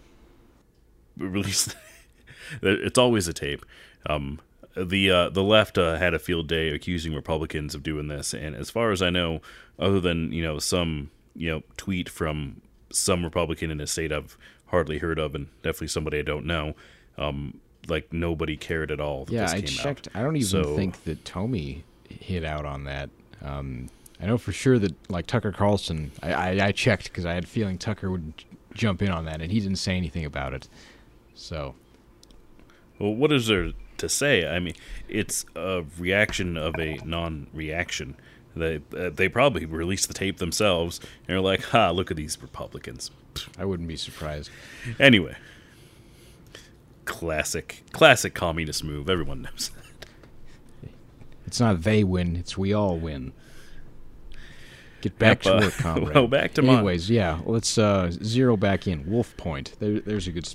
[1.18, 1.74] release
[2.64, 3.64] it's always a tape
[4.08, 4.40] um
[4.76, 8.56] the uh the left uh, had a field day accusing republicans of doing this and
[8.56, 9.40] as far as i know
[9.78, 14.38] other than you know some you know tweet from some republican in a state i've
[14.68, 16.74] hardly heard of and definitely somebody i don't know
[17.18, 20.08] um like nobody cared at all that Yeah, this I checked.
[20.10, 23.10] out I don't even So- think that Tomi hit out on that.
[23.42, 23.90] Um,
[24.22, 27.44] I know for sure that like Tucker Carlson, I, I, I checked because I had
[27.44, 28.32] a feeling Tucker would
[28.74, 30.70] jump in on that, and he didn't say anything about it.
[31.36, 31.76] So
[33.00, 34.48] Well, what is there to say?
[34.48, 34.76] I mean,
[35.10, 38.16] it's a reaction of a non-reaction.
[38.56, 42.38] They uh, they probably released the tape themselves and are like, "Ha, look at these
[42.40, 43.10] Republicans."
[43.58, 44.52] I wouldn't be surprised.
[45.00, 45.36] Anyway,
[47.06, 49.10] classic classic communist move.
[49.10, 50.90] Everyone knows that.
[51.48, 53.34] It's not they win; it's we all win.
[55.02, 56.16] Get back Yep, uh, to work, comrade.
[56.16, 59.06] well, back to Mon- Anyways, yeah, let's uh, zero back in.
[59.10, 59.74] Wolf Point.
[59.80, 60.54] There, there's a good,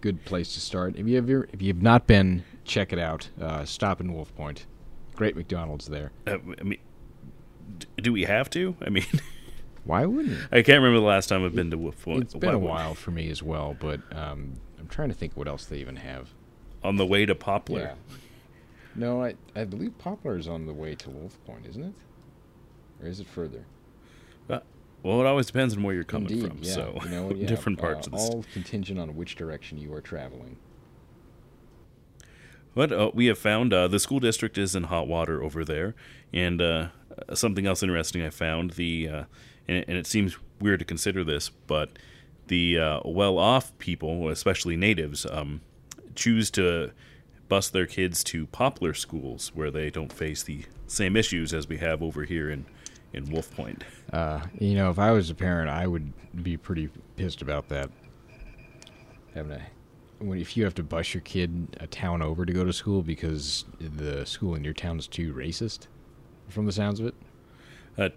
[0.00, 0.96] good place to start.
[0.96, 3.28] If you ever, if you've not been, check it out.
[3.40, 4.66] Uh, stop in Wolf Point.
[5.14, 6.12] Great McDonald's there.
[6.26, 6.78] Uh, I mean,
[7.96, 8.76] do we have to?
[8.84, 9.04] I mean,
[9.84, 10.38] Why wouldn't?
[10.52, 12.22] I can't remember the last time I've been to Wolf Point.
[12.22, 15.36] It's been Why a while for me as well, but um, I'm trying to think
[15.36, 16.28] what else they even have.
[16.82, 17.94] On the way to Poplar.
[18.94, 21.94] No, I I believe Poplar is on the way to Wolf Point, isn't it?
[23.02, 23.64] Or is it further?
[25.02, 26.58] Well, it always depends on where you're coming Indeed, from.
[26.62, 26.72] yeah.
[26.72, 28.34] So, you know, yeah, different uh, parts of the state.
[28.34, 30.56] all contingent on which direction you are traveling.
[32.74, 35.94] But uh, we have found uh, the school district is in hot water over there,
[36.32, 36.88] and uh,
[37.34, 39.24] something else interesting I found the uh,
[39.66, 41.90] and, and it seems weird to consider this, but
[42.48, 45.60] the uh, well-off people, especially natives, um,
[46.16, 46.90] choose to
[47.48, 51.78] bus their kids to poplar schools where they don't face the same issues as we
[51.78, 52.66] have over here in
[53.12, 53.84] in Wolf Point.
[54.12, 57.90] Uh, you know, if I was a parent, I would be pretty pissed about that.
[59.34, 59.62] Having a,
[60.18, 63.02] when if you have to bus your kid a town over to go to school
[63.02, 65.86] because the school in your town is too racist,
[66.48, 67.14] from the sounds of it.
[67.96, 68.08] Uh,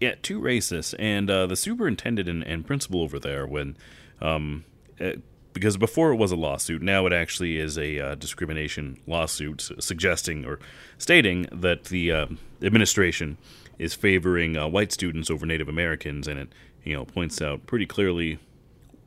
[0.00, 0.94] yeah, too racist.
[0.98, 3.76] And uh, the superintendent and, and principal over there, when
[4.20, 4.64] um,
[5.00, 5.12] uh,
[5.56, 10.44] because before it was a lawsuit, now it actually is a uh, discrimination lawsuit, suggesting
[10.44, 10.58] or
[10.98, 12.26] stating that the uh,
[12.60, 13.38] administration
[13.78, 16.52] is favoring uh, white students over Native Americans, and it
[16.84, 18.38] you know points out pretty clearly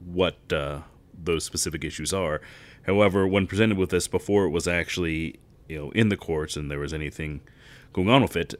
[0.06, 0.82] what uh,
[1.14, 2.42] those specific issues are.
[2.84, 6.70] However, when presented with this before it was actually you know in the courts and
[6.70, 7.42] there was anything
[7.94, 8.56] going on with it,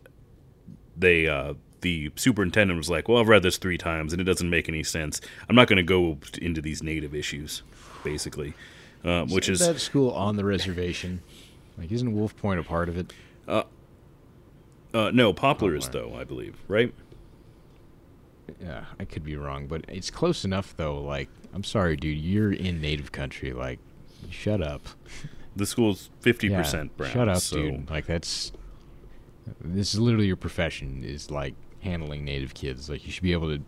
[0.98, 4.50] they uh, the superintendent was like, "Well, I've read this three times and it doesn't
[4.50, 5.22] make any sense.
[5.48, 7.64] I'm not going to go into these native issues,
[8.04, 8.54] basically."
[9.04, 11.22] Uh, which is that school on the reservation.
[11.78, 13.14] Like, isn't Wolf Point a part of it?
[13.48, 13.64] uh,
[14.94, 16.94] Uh, no Poplar is though, I believe, right?
[18.60, 21.02] Yeah, I could be wrong, but it's close enough though.
[21.02, 23.54] Like, I'm sorry, dude, you're in native country.
[23.54, 23.80] Like,
[24.30, 24.88] shut up.
[25.56, 27.12] The school's fifty Yeah, percent brown.
[27.12, 27.90] Shut up, so dude.
[27.90, 28.52] Like that's
[29.62, 32.90] this is literally your profession is like handling native kids.
[32.90, 33.62] Like you should be able to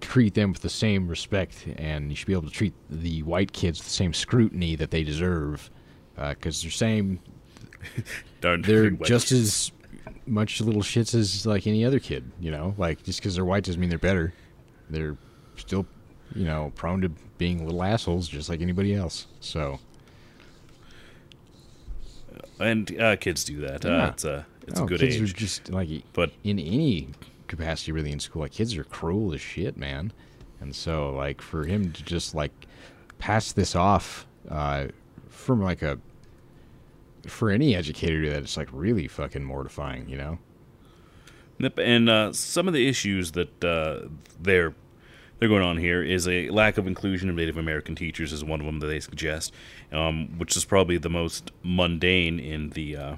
[0.00, 3.52] treat them with the same respect, and you should be able to treat the white
[3.52, 5.70] kids with the same scrutiny that they deserve,
[6.18, 7.20] uh, because they're same.
[8.40, 9.72] They're just as
[10.26, 12.30] much little shits as like any other kid.
[12.40, 14.32] You know, like just because they're white doesn't mean they're better.
[14.90, 15.16] They're
[15.56, 15.86] still,
[16.34, 19.26] you know, prone to being little assholes just like anybody else.
[19.40, 19.78] So
[22.58, 23.84] and uh, kids do that.
[23.84, 27.08] Uh, it's a it's no, a good kids age, are just like but in any
[27.46, 30.12] capacity really in school like kids are cruel as shit man
[30.60, 32.50] and so like for him to just like
[33.18, 34.86] pass this off uh
[35.28, 35.96] from like a
[37.26, 40.38] for any educator that it's like really fucking mortifying you know?
[41.58, 44.08] Yep, and uh, some of the issues that uh,
[44.40, 44.74] they're
[45.38, 48.60] they're going on here is a lack of inclusion of Native American teachers is one
[48.60, 49.52] of them that they suggest,
[49.92, 53.16] um, which is probably the most mundane in the uh,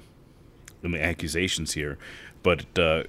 [0.83, 1.97] in the accusations here,
[2.43, 3.03] but it uh,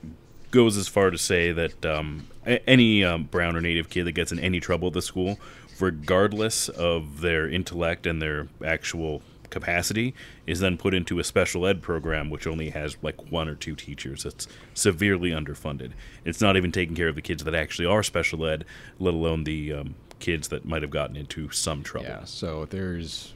[0.51, 4.33] goes as far to say that um, any um, brown or Native kid that gets
[4.33, 5.39] in any trouble at the school,
[5.79, 10.15] regardless of their intellect and their actual capacity
[10.47, 13.75] is then put into a special ed program which only has like one or two
[13.75, 14.25] teachers.
[14.25, 15.93] It's severely underfunded.
[16.25, 18.65] It's not even taking care of the kids that actually are special ed
[18.99, 22.09] let alone the um, kids that might have gotten into some trouble.
[22.09, 23.35] Yeah so there's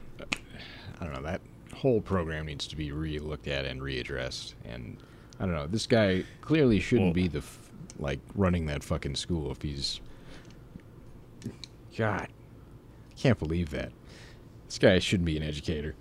[0.99, 1.41] i don't know that
[1.73, 4.53] whole program needs to be re-looked at and readdressed.
[4.63, 4.97] And
[5.39, 7.59] i don't know this guy clearly shouldn't Well- be the f-
[7.99, 9.99] like running that fucking school if he's
[11.97, 12.27] god
[13.11, 13.91] i can't believe that
[14.75, 15.95] this guy shouldn't be an educator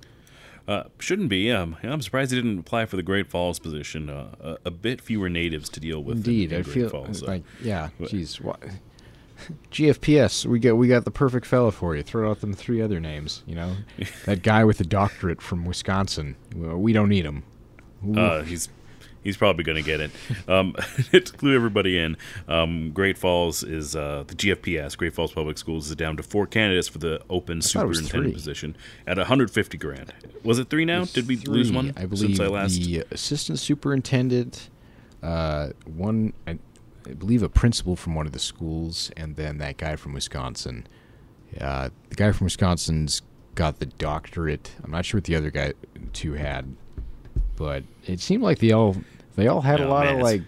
[0.67, 1.53] Uh, shouldn't be.
[1.53, 4.09] Um, I'm surprised he didn't apply for the Great Falls position.
[4.09, 6.17] Uh, a, a bit fewer natives to deal with.
[6.17, 7.27] Indeed, in I Great feel Falls, so.
[7.27, 7.91] like yeah.
[8.01, 8.61] Jeez, what?
[9.71, 12.03] GFPS, we got we got the perfect fellow for you.
[12.03, 13.43] Throw out them three other names.
[13.47, 13.77] You know,
[14.25, 16.37] that guy with the doctorate from Wisconsin.
[16.55, 17.43] We don't need him.
[18.07, 18.19] Ooh.
[18.19, 18.69] Uh, he's
[19.25, 20.11] he's probably going to get it.
[20.47, 20.77] Um,
[21.11, 25.91] to clue everybody in, um, Great Falls is uh, the GFPS, Great Falls Public Schools,
[25.91, 30.15] is down to four candidates for the open superintendent position at 150 grand.
[30.45, 31.05] Was it three now?
[31.05, 32.77] Did we lose one I believe since I last?
[32.77, 34.71] the assistant superintendent,
[35.23, 36.59] uh, one, I,
[37.07, 40.87] I believe, a principal from one of the schools, and then that guy from Wisconsin.
[41.61, 43.23] Uh, the guy from Wisconsin's
[43.55, 44.73] got the doctorate.
[44.83, 45.73] I'm not sure what the other guy
[46.13, 46.75] two had,
[47.57, 48.97] but it seemed like they all
[49.37, 50.43] they all had a Oh, lot man, of like,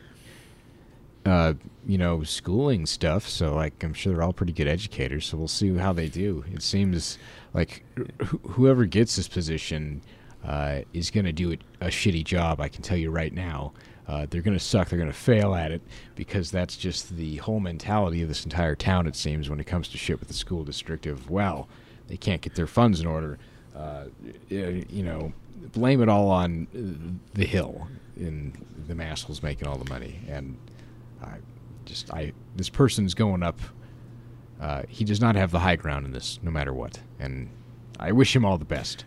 [1.25, 1.55] uh,
[1.87, 3.29] you know, schooling stuff.
[3.29, 5.27] So like, I'm sure they're all pretty good educators.
[5.27, 6.44] So we'll see how they do.
[6.53, 7.18] It seems
[7.55, 7.85] like
[8.20, 10.03] wh- whoever gets this position
[10.44, 12.61] uh, is going to do it a shitty job.
[12.61, 13.72] I can tell you right now.
[14.09, 14.88] Uh, they're going to suck.
[14.88, 15.83] They're going to fail at it
[16.14, 19.09] because that's just the whole mentality of this entire town.
[19.09, 21.66] It seems when it comes to shit with the school district of well,
[22.07, 23.37] they can't get their funds in order.
[23.75, 24.05] Uh,
[24.49, 25.33] you know,
[25.72, 28.52] blame it all on uh, the hill and
[28.88, 30.20] the assholes making all the money.
[30.29, 30.57] And
[31.22, 31.37] I
[31.85, 33.61] just I this person's going up.
[34.61, 37.00] Uh, he does not have the high ground in this, no matter what.
[37.18, 37.50] And
[38.00, 39.05] I wish him all the best.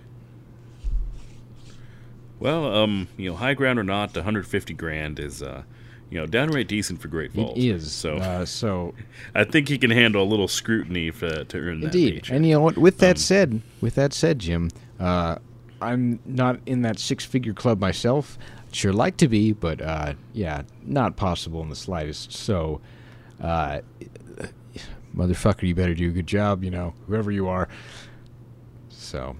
[2.39, 5.63] Well, um, you know, high ground or not, 150 grand is, uh,
[6.09, 7.57] you know, downright decent for Great Falls.
[7.57, 8.93] It is So Uh, so
[9.35, 12.53] I think he can handle a little scrutiny for, to earn that Indeed, and you
[12.53, 12.77] know what?
[12.77, 14.69] With that Um, said, with that said, Jim,
[14.99, 15.37] uh,
[15.81, 18.37] I'm not in that six-figure club myself.
[18.67, 22.31] I'd sure like to be, but uh, yeah, not possible in the slightest.
[22.33, 22.81] So,
[23.41, 23.79] uh,
[25.15, 26.63] motherfucker, you better do a good job.
[26.63, 27.67] You know, whoever you are.
[28.89, 29.35] So,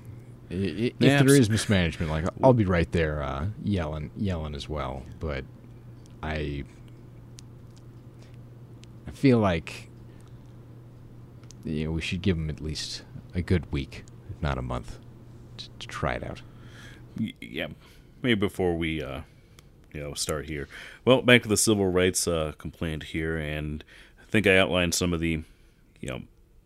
[0.49, 4.55] i- i- if Yeah, there is mismanagement, like I'll be right there uh, yelling, yelling
[4.55, 5.03] as well.
[5.19, 5.43] But
[6.23, 6.63] I,
[9.07, 9.89] I feel like
[11.65, 13.03] you know, we should give them at least
[13.35, 14.97] a good week, if not a month,
[15.59, 16.41] to, try it out.
[17.41, 17.67] Yeah,
[18.21, 19.21] maybe before we, uh,
[19.93, 20.67] you know, start here.
[21.05, 23.83] Well, back to the civil rights uh, complaint here, and
[24.21, 25.43] I think I outlined some of the,
[25.99, 26.21] you know,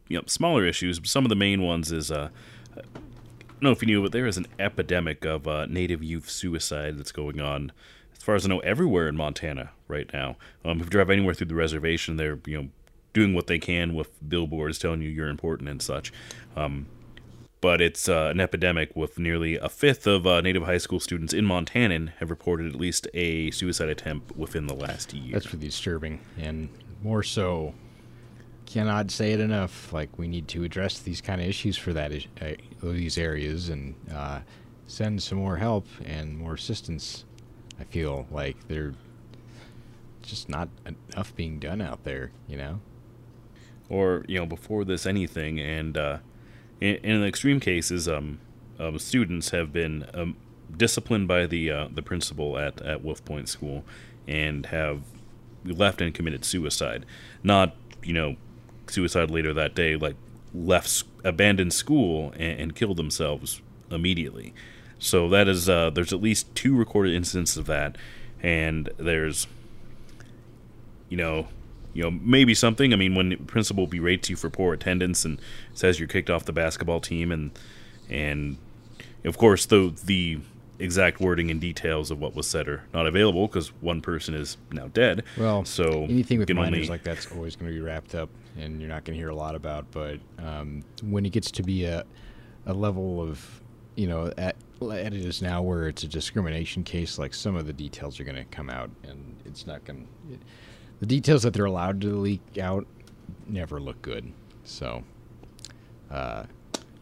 [0.08, 0.99] you know, smaller issues.
[0.99, 2.29] But some of the main ones is, uh,
[2.77, 6.29] I don't know if you knew, but there is an epidemic of uh, Native youth
[6.29, 7.71] suicide that's going on.
[8.15, 10.38] As far as I know, everywhere in Montana right now.
[10.63, 12.69] Um, if you drive anywhere through the reservation, they're you know
[13.13, 16.12] doing what they can with billboards telling you you're important and such.
[16.56, 16.88] Um,
[17.63, 21.34] but it's uh, an epidemic with nearly a fifth of uh, Native high school students
[21.34, 25.32] in Montana have reported at least a suicide attempt within the last year.
[25.32, 26.67] That's really disturbing, and
[27.02, 27.73] more so,
[28.65, 29.93] cannot say it enough.
[29.93, 33.69] Like we need to address these kind of issues for that is- uh, these areas
[33.69, 34.41] and uh,
[34.88, 37.23] send some more help and more assistance.
[37.80, 38.93] I feel like they're
[40.21, 42.32] just not enough being done out there.
[42.49, 42.80] You know.
[43.89, 45.97] or you know before this anything and
[46.84, 48.39] in, in extreme cases um,
[48.80, 50.36] um, students have been um,
[50.76, 53.84] disciplined by the uh, the principal at, at Wolf Point School
[54.28, 55.02] and have
[55.63, 57.06] left and committed suicide.
[57.41, 58.36] Not you know
[58.88, 60.15] suicide later that day like
[60.54, 64.54] left abandoned school and, and killed themselves immediately.
[65.00, 67.98] So that is uh, there's at least two recorded incidents of that.
[68.41, 69.48] And there's
[71.13, 71.48] you know,
[71.93, 72.93] you know, maybe something.
[72.93, 75.39] I mean, when the principal berates you for poor attendance and
[75.73, 77.51] says you're kicked off the basketball team, and
[78.10, 78.58] and
[79.23, 80.39] of course, the the
[80.79, 84.58] exact wording and details of what was said are not available because one person is
[84.71, 85.23] now dead.
[85.38, 88.79] Well, so anything with minors only- like that's always going to be wrapped up, and
[88.79, 89.91] you're not going to hear a lot about.
[89.91, 92.06] But um, when it gets to be a
[92.65, 93.62] a level of,
[93.95, 97.67] you know, at, at it is now where it's a discrimination case, like some of
[97.67, 100.08] the details are going to come out, and it's not going.
[100.29, 100.38] to...
[101.04, 102.88] The details that they're allowed to leak out
[103.46, 104.32] never look good.
[104.63, 105.04] So,
[106.10, 106.46] uh,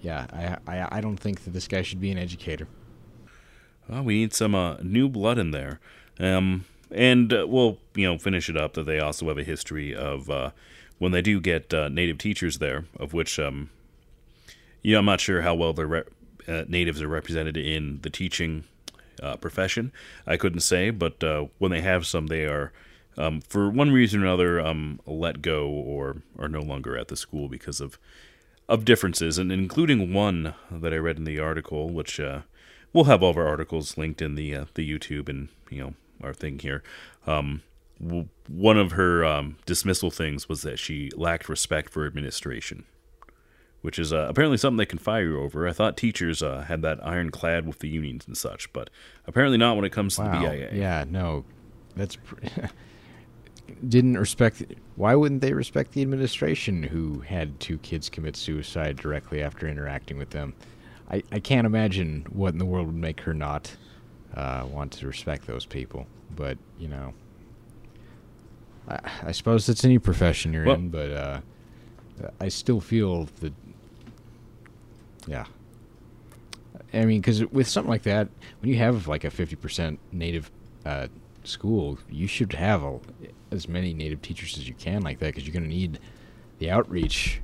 [0.02, 2.68] yeah, I, I I don't think that this guy should be an educator.
[3.88, 5.80] Well, we need some uh, new blood in there.
[6.20, 9.94] Um, and uh, we'll, you know, finish it up that they also have a history
[9.94, 10.50] of uh,
[10.98, 13.70] when they do get uh, native teachers there, of which, um,
[14.82, 16.04] you know, I'm not sure how well the re-
[16.48, 18.64] uh, natives are represented in the teaching
[19.22, 19.92] uh, profession.
[20.26, 22.74] I couldn't say, but uh, when they have some, they are,
[23.18, 27.16] um, for one reason or another, um, let go or are no longer at the
[27.18, 27.98] school because of
[28.70, 32.42] of differences, and including one that I read in the article, which uh,
[32.94, 35.94] we'll have all of our articles linked in the uh, the YouTube and you know
[36.24, 36.82] our thing here.
[37.28, 37.64] Um,
[38.02, 42.86] w- one of her um, dismissal things was that she lacked respect for administration,
[43.82, 45.68] which is uh, apparently something they can fire you over.
[45.68, 48.90] I thought teachers uh, had that ironclad with the unions and such, but
[49.28, 50.70] apparently not when it comes to the BIA.
[50.74, 51.44] Yeah, no,
[51.96, 52.36] that's pr-
[53.88, 54.64] didn't respect.
[54.96, 60.18] Why wouldn't they respect the administration who had two kids commit suicide directly after interacting
[60.18, 60.54] with them?
[61.10, 63.76] I, I can't imagine what in the world would make her not
[64.36, 66.08] uh, want to respect those people.
[66.36, 67.14] But you know,
[68.88, 70.90] I, I suppose it's any profession you're Well- in.
[70.90, 71.42] But uh,
[72.40, 73.54] I still feel that,
[75.28, 75.46] yeah.
[76.94, 78.28] I mean, because with something like that,
[78.60, 80.52] when you have like a fifty percent native
[80.86, 81.08] uh,
[81.44, 83.00] school, you should have a,
[83.52, 86.00] as many native teachers as you can like that because you're going to need
[86.60, 87.42] the outreach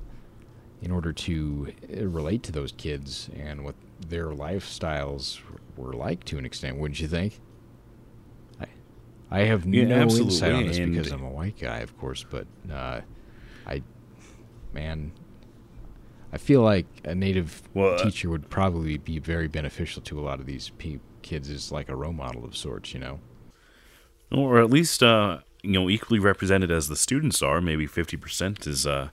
[0.81, 5.39] in order to uh, relate to those kids and what their lifestyles
[5.75, 7.41] were like to an extent, wouldn't you think?
[8.59, 8.67] I,
[9.29, 12.23] I have Yeah, no absolutely, insight on this because I'm a white guy, of course,
[12.23, 13.01] but uh,
[13.65, 13.83] I,
[14.71, 15.13] man,
[16.31, 20.21] I feel like a native Well, uh, teacher would probably be very beneficial to a
[20.23, 23.21] lot of these pe- kids as like a role model of sorts, you know?
[24.31, 27.61] or at least uh, you know equally represented as the students are.
[27.61, 29.09] Maybe fifty percent is uh,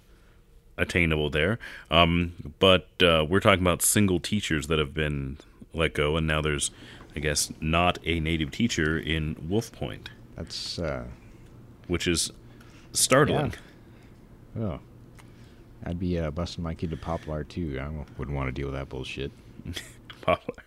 [0.76, 1.58] attainable there.
[1.90, 5.38] Um, but uh, we're talking about single teachers that have been
[5.72, 6.70] let go, and now there's,
[7.16, 11.04] I guess, not a native teacher in Wolf Point, That's, uh,
[11.88, 12.30] which is
[12.92, 13.54] startling.
[14.56, 14.62] Yeah.
[14.62, 14.80] oh.
[15.86, 17.78] I'd be uh, busting my kid to Poplar too.
[17.78, 19.32] I wouldn't want to deal with that bullshit.
[20.24, 20.64] Poplar,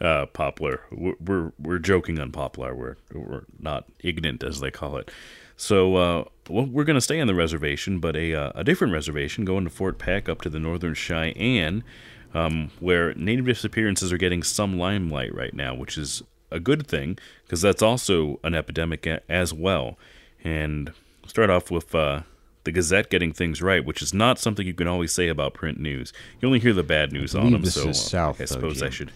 [0.00, 0.80] uh, Poplar.
[0.90, 2.74] We're, we're we're joking on Poplar.
[2.74, 5.10] We're we're not ignorant as they call it.
[5.56, 8.92] So uh, well, we're going to stay on the reservation, but a uh, a different
[8.92, 11.84] reservation, going to Fort Peck up to the northern Cheyenne,
[12.32, 17.18] um, where native disappearances are getting some limelight right now, which is a good thing
[17.44, 19.98] because that's also an epidemic as well.
[20.42, 20.92] And
[21.26, 22.22] start off with uh,
[22.64, 25.78] the Gazette getting things right, which is not something you can always say about print
[25.78, 26.12] news.
[26.40, 27.62] You only hear the bad news on them.
[27.62, 29.12] this so is uh, south, I though, suppose I should.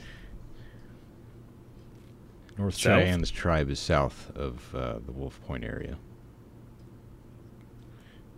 [2.56, 3.00] North South?
[3.02, 5.96] Cheyenne's tribe is south of uh, the Wolf Point area.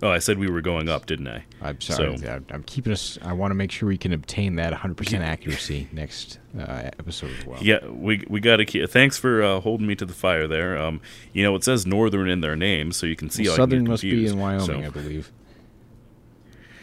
[0.03, 1.45] Oh, I said we were going up, didn't I?
[1.61, 2.17] I'm sorry.
[2.17, 3.19] So- I- I'm keeping us.
[3.23, 6.63] I want to make sure we can obtain that 100% accuracy next uh,
[6.99, 7.63] episode as well.
[7.63, 8.89] Yeah, we we got to keep.
[8.89, 10.79] Thanks for uh, holding me to the fire there.
[10.79, 11.01] Um,
[11.35, 13.43] you know, it says northern in their name, so you can see.
[13.43, 15.31] Well, how I can Southern must be in Wyoming, So, I believe.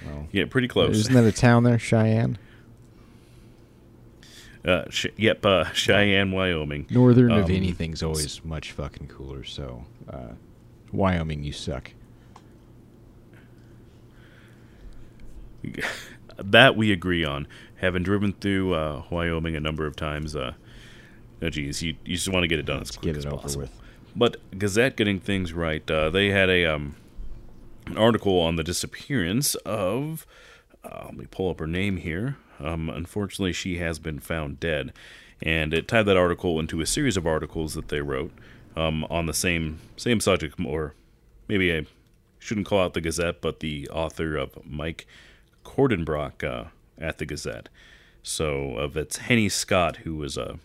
[0.05, 0.95] Well, yeah, pretty close.
[0.95, 2.37] isn't that a town there, Cheyenne?
[4.63, 6.85] Uh, sh- yep, uh, Cheyenne, Wyoming.
[6.89, 9.43] Northern of Um, anything's always much fucking cooler.
[9.43, 10.33] So, uh,
[10.91, 11.91] Wyoming, you suck.
[16.39, 17.47] That we agree on.
[17.77, 20.53] Having driven through uh, Wyoming a number of times, uh,
[21.41, 23.25] oh geez, you, you just want to get it done as Let's quick get as
[23.25, 23.61] it over possible.
[23.63, 23.71] with.
[24.15, 25.89] But Gazette getting things right.
[25.89, 26.95] Uh, they had a um,
[27.87, 30.27] an article on the disappearance of.
[30.83, 32.37] Uh, let me pull up her name here.
[32.59, 34.93] Um, unfortunately, she has been found dead,
[35.41, 38.31] and it tied that article into a series of articles that they wrote
[38.75, 40.93] um, on the same same subject, or
[41.47, 41.85] maybe I
[42.37, 45.07] shouldn't call out the Gazette, but the author of Mike
[45.67, 47.67] Cordenbrock uh, at the Gazette.
[48.23, 50.55] So of it's Henny Scott, who was uh,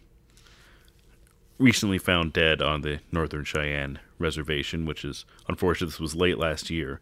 [1.59, 5.89] recently found dead on the Northern Cheyenne Reservation, which is unfortunate.
[5.89, 7.01] This was late last year.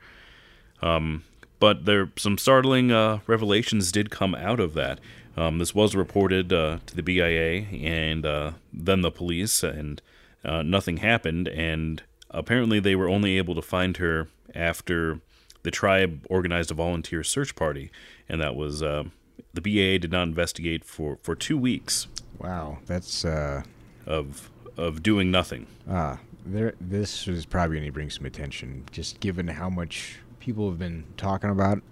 [0.82, 1.24] Um,
[1.58, 4.98] but there some startling uh, revelations did come out of that.
[5.36, 10.00] Um, this was reported uh, to the BIA and uh, then the police, and
[10.44, 11.48] uh, nothing happened.
[11.48, 15.20] And apparently, they were only able to find her after
[15.62, 17.90] the tribe organized a volunteer search party,
[18.28, 19.04] and that was uh,
[19.52, 22.06] the BIA did not investigate for, for two weeks
[22.40, 23.62] Wow, that's uh,
[24.06, 25.66] of of doing nothing.
[25.88, 26.74] Ah, there.
[26.80, 31.04] This is probably going to bring some attention, just given how much people have been
[31.18, 31.82] talking about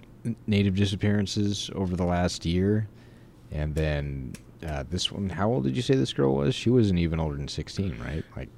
[0.46, 2.88] native disappearances over the last year,
[3.52, 4.32] and then
[4.66, 5.28] uh, this one.
[5.28, 6.54] How old did you say this girl was?
[6.54, 8.24] She wasn't even older than sixteen, right?
[8.34, 8.48] Like,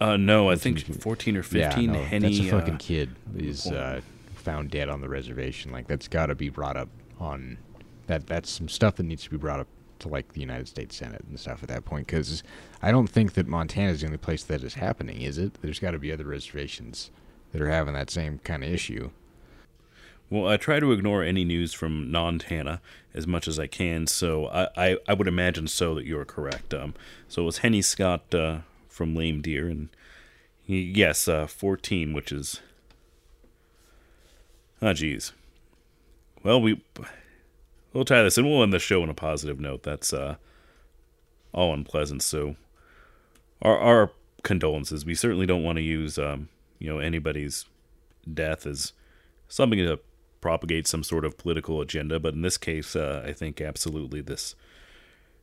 [0.00, 1.84] Uh, no, I think 14, 14 or 15.
[1.84, 3.76] yeah, no, Henny, that's a fucking uh, kid is oh.
[3.76, 4.00] uh,
[4.34, 5.72] found dead on the reservation.
[5.72, 6.88] Like, that's got to be brought up
[7.18, 7.58] on
[8.06, 8.26] that.
[8.26, 9.66] That's some stuff that needs to be brought up
[10.00, 12.06] to like the United States Senate and stuff at that point.
[12.06, 12.42] Because
[12.80, 15.60] I don't think that Montana is the only place that is happening, is it?
[15.62, 17.10] There's got to be other reservations
[17.52, 19.10] that are having that same kind of issue.
[20.30, 22.82] Well, I try to ignore any news from non-Tana
[23.14, 26.74] as much as I can, so I, I, I would imagine so that you're correct.
[26.74, 26.94] Um,
[27.28, 28.58] so it was Henny Scott uh,
[28.98, 29.88] from Lame Deer, and
[30.66, 32.60] yes, uh, 14, which is
[34.82, 35.32] ah, geez.
[36.42, 36.82] Well, we
[37.92, 39.84] we'll tie this, and we'll end the show on a positive note.
[39.84, 40.34] That's uh,
[41.54, 42.22] all unpleasant.
[42.22, 42.56] So,
[43.62, 44.10] our our
[44.42, 45.06] condolences.
[45.06, 46.48] We certainly don't want to use um,
[46.80, 47.66] you know anybody's
[48.32, 48.92] death as
[49.46, 50.00] something to
[50.40, 54.56] propagate some sort of political agenda, but in this case, uh, I think absolutely this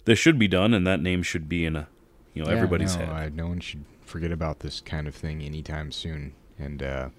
[0.04, 1.88] this should be done, and that name should be in a
[2.36, 3.10] you know Yeah, everybody's no, head.
[3.10, 6.34] I, no one should forget about this kind of thing anytime soon.
[6.60, 7.10] And uh,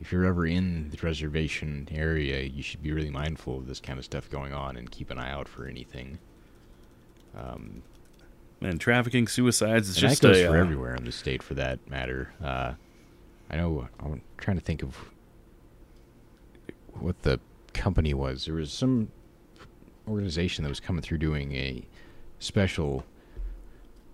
[0.00, 3.98] if you're ever in the reservation area, you should be really mindful of this kind
[3.98, 6.18] of stuff going on and keep an eye out for anything.
[7.36, 7.82] Um,
[8.62, 11.78] And trafficking, suicides, it's just goes a, for uh, everywhere in the state, for that
[11.90, 12.32] matter.
[12.42, 12.74] Uh,
[13.50, 13.88] I know.
[14.00, 14.96] I'm trying to think of
[16.94, 17.40] what the
[17.74, 18.44] company was.
[18.44, 19.08] There was some
[20.08, 21.86] organization that was coming through doing a
[22.38, 23.04] special,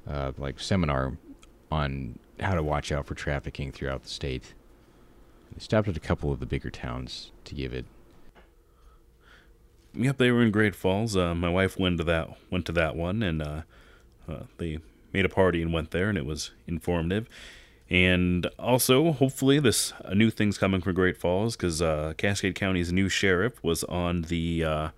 [0.08, 1.16] uh, like seminar
[1.70, 4.54] on how to watch out for trafficking throughout the state.
[5.52, 7.84] They stopped at a couple of the bigger towns to give it.
[9.94, 11.16] Yep, they were in Great Falls.
[11.16, 13.62] Uh, my wife went to that went to that one, and uh,
[14.28, 14.78] uh, they
[15.12, 17.28] made a party and went there, and it was informative.
[17.90, 22.92] And also, hopefully, this a new thing's coming from Great Falls because uh, Cascade County's
[22.92, 24.88] new sheriff was on the uh,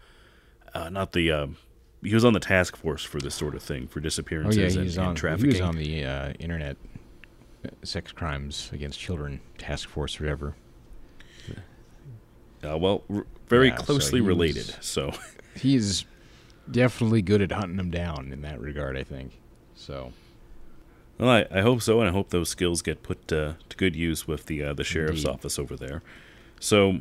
[0.74, 1.30] uh, not the
[2.02, 4.84] he was on the task force for this sort of thing for disappearances oh yeah,
[4.86, 5.14] and, and on.
[5.14, 5.50] trafficking.
[5.52, 6.76] He was on the uh, internet
[7.64, 10.54] uh, sex crimes against children task force, or whatever.
[12.62, 14.74] Uh, well, r- very Yeah, so closely was- related.
[14.80, 15.12] So,
[15.56, 16.04] He's
[16.70, 18.96] definitely good at hunting them down in that regard.
[18.96, 19.32] I think.
[19.74, 20.12] So
[21.18, 23.96] well, I, I hope so, and I hope those skills get put uh, to good
[23.96, 25.34] use with the uh, the sheriff's Indeed.
[25.34, 26.02] office over there.
[26.60, 27.00] So,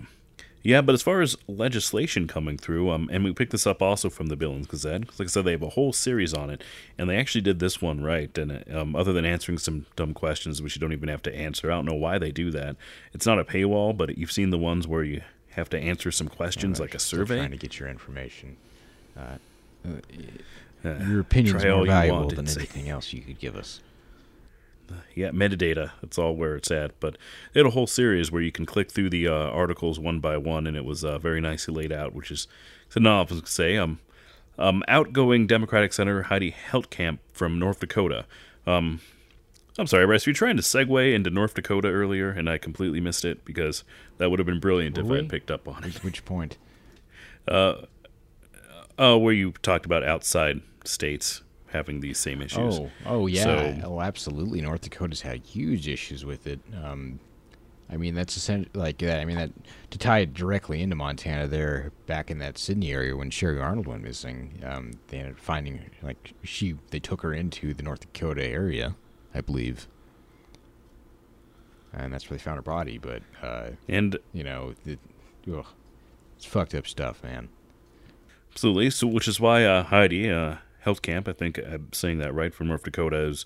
[0.64, 4.10] yeah, but as far as legislation coming through, um, and we picked this up also
[4.10, 5.01] from the Billings Gazette.
[5.20, 6.64] Like I said, they have a whole series on it,
[6.97, 8.36] and they actually did this one right.
[8.38, 11.72] And um, other than answering some dumb questions which you don't even have to answer,
[11.72, 12.76] I don't know why they do that.
[13.14, 16.28] It's not a paywall, but you've seen the ones where you have to answer some
[16.28, 17.38] questions like a survey.
[17.38, 18.57] trying to get your information.
[19.18, 19.38] Uh,
[20.84, 23.82] Uh, your opinion's more valuable than anything else you could give us.
[25.15, 25.91] Yeah, metadata.
[26.01, 26.99] That's all where it's at.
[26.99, 27.17] But
[27.53, 30.37] they had a whole series where you can click through the uh, articles one by
[30.37, 32.47] one, and it was uh, very nicely laid out, which is
[32.91, 33.77] to not say.
[33.77, 33.99] Um,
[34.57, 38.25] um, outgoing Democratic Senator Heidi Heitkamp from North Dakota.
[38.67, 38.99] Um,
[39.77, 40.27] I'm sorry, Bryce.
[40.27, 43.85] You were trying to segue into North Dakota earlier, and I completely missed it because
[44.17, 46.03] that would have been brilliant if Were I had picked up on it.
[46.03, 46.57] Which, point?
[49.01, 51.41] Oh, where you talked about outside states
[51.72, 52.80] having these same issues.
[52.80, 53.43] Oh, oh yeah.
[53.43, 54.61] So- oh, absolutely.
[54.61, 56.59] North Dakota's had huge issues with it.
[56.84, 57.20] Um,
[57.91, 59.20] I mean, that's essentially like that.
[59.20, 59.49] I mean, that
[59.89, 63.88] to tie it directly into Montana, there back in that Sidney area when Sherry Arnold
[63.88, 68.01] went missing, um, they ended up finding like she they took her into the North
[68.01, 68.95] Dakota area,
[69.34, 69.88] I believe,
[71.93, 72.97] and that's where they found her body.
[72.97, 74.97] But uh, And you know, the,
[75.51, 75.65] ugh,
[76.38, 77.49] it's fucked up stuff, man.
[78.51, 78.89] Absolutely.
[78.91, 82.67] So, which is why uh, Heidi uh, Heitkamp, I think I'm saying that right, from
[82.67, 83.45] North Dakota, is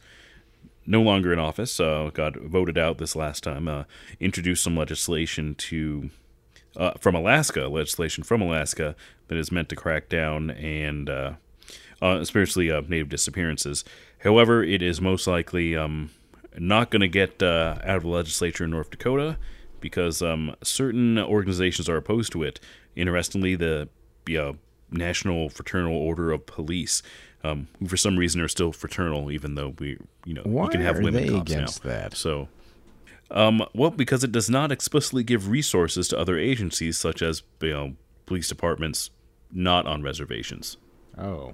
[0.86, 1.80] no longer in office.
[1.80, 3.68] Uh, got voted out this last time.
[3.68, 3.84] Uh,
[4.20, 6.10] introduced some legislation to
[6.76, 8.96] uh, from Alaska, legislation from Alaska
[9.28, 11.34] that is meant to crack down and uh,
[12.02, 13.84] uh, especially uh, native disappearances.
[14.20, 16.12] However, it is most likely um,
[16.58, 19.38] not going to get uh, out of the legislature in North Dakota
[19.80, 22.60] because um, certain organizations are opposed to it.
[22.96, 23.90] Interestingly, the
[24.30, 24.54] uh,
[24.94, 27.02] National Fraternal Order of Police,
[27.44, 30.72] um, who for some reason are still fraternal, even though we, you know, Why we
[30.72, 31.92] can have women they cops against now.
[31.92, 32.16] that?
[32.16, 32.48] So,
[33.32, 37.70] um, well, because it does not explicitly give resources to other agencies, such as you
[37.72, 37.94] know,
[38.26, 39.10] police departments
[39.52, 40.78] not on reservations.
[41.18, 41.54] Oh,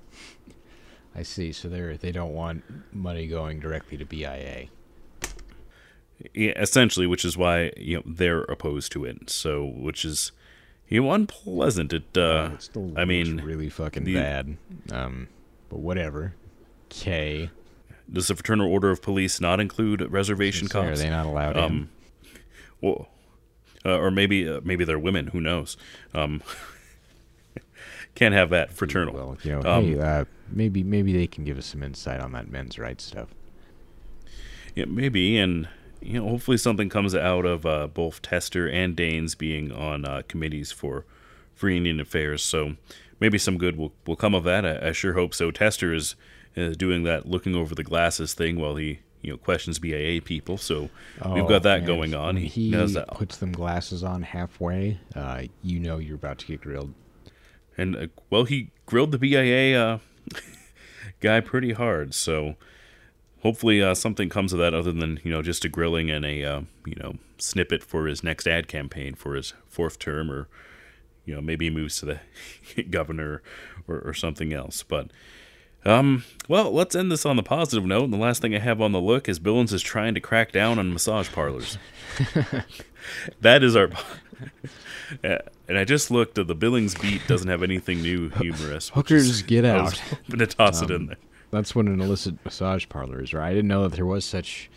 [1.15, 1.51] I see.
[1.51, 2.63] So they're they don't want
[2.93, 4.67] money going directly to BIA.
[6.33, 9.29] Yeah, essentially, which is why you know they're opposed to it.
[9.29, 10.31] So, which is
[10.89, 11.93] you unpleasant.
[11.93, 14.57] It, uh, It still I mean, really fucking the- bad.
[14.91, 15.27] Um,
[15.69, 16.33] but whatever.
[16.89, 17.51] K.
[18.11, 20.99] does the Fraternal Order of Police not include reservation Are cops?
[21.01, 21.63] they not allowed in?
[21.63, 21.89] Um,
[22.81, 23.07] well,
[23.85, 25.27] uh, or maybe uh, maybe they're women.
[25.27, 25.77] Who knows?
[26.15, 26.41] Um,
[28.15, 29.13] can't have that fraternal.
[29.13, 32.31] Well, you know, Um, hey, uh, maybe maybe they can give us some insight on
[32.31, 33.29] that men's rights stuff.
[34.75, 35.67] Yeah, maybe, and
[36.01, 40.21] you know, hopefully something comes out of uh, both Tester and Daines being on uh,
[40.27, 41.05] committees for
[41.53, 42.41] free Indian affairs.
[42.41, 42.75] So
[43.19, 44.65] maybe some good will will come of that.
[44.65, 45.51] I, I sure hope so.
[45.51, 46.15] Tester is
[46.57, 50.57] uh, doing that, looking over the glasses thing while he you know questions BIA people.
[50.57, 50.89] So
[51.25, 52.37] we've got that Oh, going on.
[52.37, 56.47] He, he knows that, puts them glasses on halfway, uh, you know you're about to
[56.47, 56.93] get grilled.
[57.77, 59.99] and uh, well, he grilled the BIA uh,
[61.19, 62.13] guy pretty hard.
[62.13, 62.55] So
[63.41, 66.43] hopefully uh, something comes of that, other than you know just a grilling and a
[66.43, 70.47] uh, you know snippet for his next ad campaign for his fourth term, or
[71.25, 72.05] you know maybe he moves to
[72.75, 73.41] the governor
[73.87, 74.83] or, or something else.
[74.83, 75.11] But
[75.85, 78.05] um, well, let's end this on the positive note.
[78.05, 80.51] And the last thing I have on the look is Billings is trying to crack
[80.51, 81.77] down on massage parlors.
[83.41, 83.89] that is our.
[85.23, 86.35] And I just looked.
[86.35, 88.89] The Billings beat doesn't have anything new humorous.
[88.89, 89.99] Hookers is- get I was out.
[89.99, 91.17] hoping to toss it in there.
[91.51, 93.47] That's what an illicit massage parlor is, right?
[93.47, 94.69] I didn't know that there was such.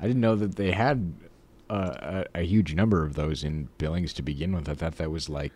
[0.00, 1.14] I didn't know that they had
[1.70, 4.68] a, a huge number of those in Billings to begin with.
[4.68, 5.52] I thought that was like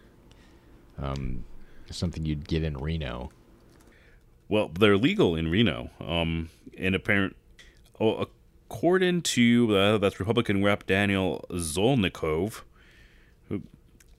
[0.98, 1.44] um,
[1.90, 3.30] something you'd get in Reno.
[4.48, 5.90] Well, they're legal in Reno.
[6.00, 7.36] Um, and apparent,
[8.00, 8.26] oh,
[8.68, 12.62] according to uh, that's Republican Rep Daniel Zolnikov,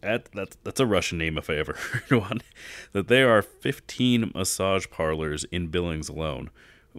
[0.02, 1.74] that, that's that's a Russian name if I ever
[2.10, 2.41] heard one.
[2.93, 6.49] That there are 15 massage parlors in Billings alone,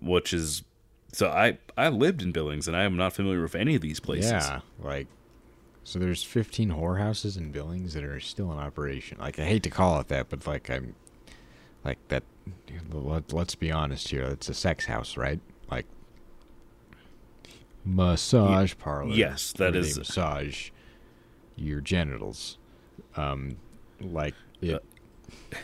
[0.00, 0.62] which is
[1.12, 4.00] So I I lived in Billings, and I am not familiar with any of these
[4.00, 4.30] places.
[4.30, 5.06] Yeah, like
[5.84, 5.98] so.
[5.98, 9.18] There's 15 whorehouses in Billings that are still in operation.
[9.18, 10.94] Like I hate to call it that, but like I'm
[11.84, 12.22] like that.
[12.92, 14.22] Let, let's be honest here.
[14.24, 15.40] It's a sex house, right?
[15.70, 15.86] Like
[17.84, 19.12] massage parlor.
[19.12, 20.70] yes, that is- massage
[21.56, 22.58] your genitals.
[23.16, 23.56] Um,
[24.00, 24.82] like it,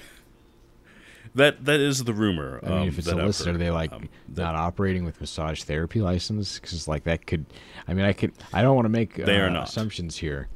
[1.34, 2.58] That that is the rumor.
[2.62, 3.58] I mean, um, if it's that I've are heard.
[3.60, 6.58] they like Um, that- not operating with massage therapy license?
[6.58, 7.44] Because like that could,
[7.86, 9.68] I mean, I could, I don't want to make They are uh, not.
[9.68, 10.48] assumptions here.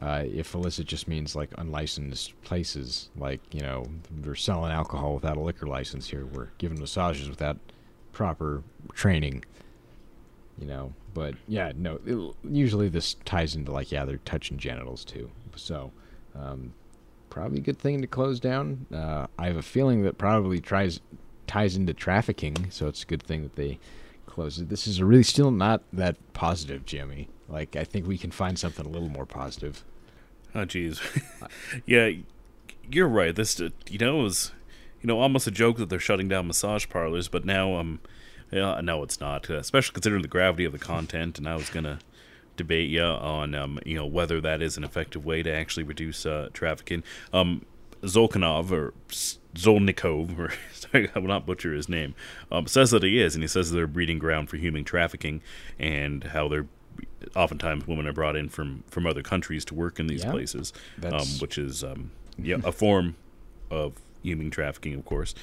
[0.00, 3.84] Uh, if illicit just means like unlicensed places, like you know,
[4.24, 6.24] we're selling alcohol without a liquor license here.
[6.26, 7.58] We're giving massages without
[8.12, 9.44] proper training.
[10.60, 11.98] You know, but yeah, no.
[12.06, 15.30] It, usually this ties into like yeah, they're touching genitals too.
[15.60, 15.92] So,
[16.34, 16.72] um,
[17.28, 18.86] probably a good thing to close down.
[18.92, 21.00] Uh, I have a feeling that probably tries
[21.46, 23.78] ties into trafficking, so it's a good thing that they
[24.26, 24.68] closed it.
[24.68, 27.28] This is really still not that positive, Jimmy.
[27.48, 29.84] Like I think we can find something a little more positive.
[30.54, 31.00] Oh, jeez.
[31.86, 32.10] yeah,
[32.90, 33.34] you're right.
[33.34, 34.52] This, uh, you know, is
[35.00, 38.00] you know almost a joke that they're shutting down massage parlors, but now um,
[38.50, 39.48] yeah, no, it's not.
[39.48, 41.98] Especially considering the gravity of the content, and I was gonna
[42.62, 46.24] debate you on um, you know, whether that is an effective way to actually reduce
[46.26, 47.02] uh, trafficking.
[47.32, 47.64] Um,
[48.02, 48.94] Zolkanov or
[49.54, 52.14] Zolnikov, or sorry, I will not butcher his name,
[52.50, 55.42] um, says that he is, and he says they're breeding ground for human trafficking,
[55.78, 56.66] and how they're
[57.36, 60.30] oftentimes women are brought in from from other countries to work in these Yeah.
[60.32, 60.72] places,
[61.04, 63.16] um, which is um, yeah a form
[63.70, 65.34] of human trafficking, of course.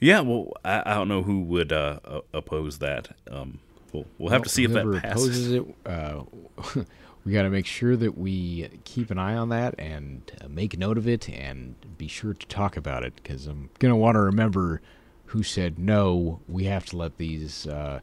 [0.00, 1.98] Yeah, well, I, I don't know who would uh,
[2.32, 3.16] oppose that.
[3.30, 3.58] Um,
[3.92, 5.52] we'll we'll have to see if that passes.
[5.52, 6.22] it, uh,
[7.24, 10.78] we got to make sure that we keep an eye on that and uh, make
[10.78, 14.20] note of it and be sure to talk about it because I'm gonna want to
[14.20, 14.80] remember
[15.26, 16.40] who said no.
[16.48, 18.00] We have to let these uh,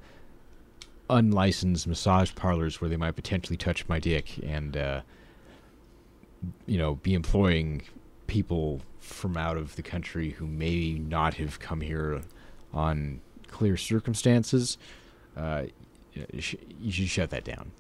[1.10, 5.02] unlicensed massage parlors where they might potentially touch my dick and uh,
[6.66, 7.84] you know be employing
[8.28, 12.22] people from out of the country who may not have come here
[12.74, 14.78] on clear circumstances.
[15.36, 15.64] Uh,
[16.14, 17.72] you should shut that down.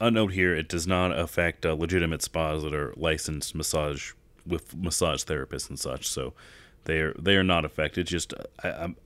[0.00, 4.12] A note here: it does not affect uh, legitimate spas that are licensed massage
[4.46, 6.08] with massage therapists and such.
[6.08, 6.34] So
[6.84, 8.06] they are they are not affected.
[8.06, 8.32] Just
[8.62, 8.96] I, I'm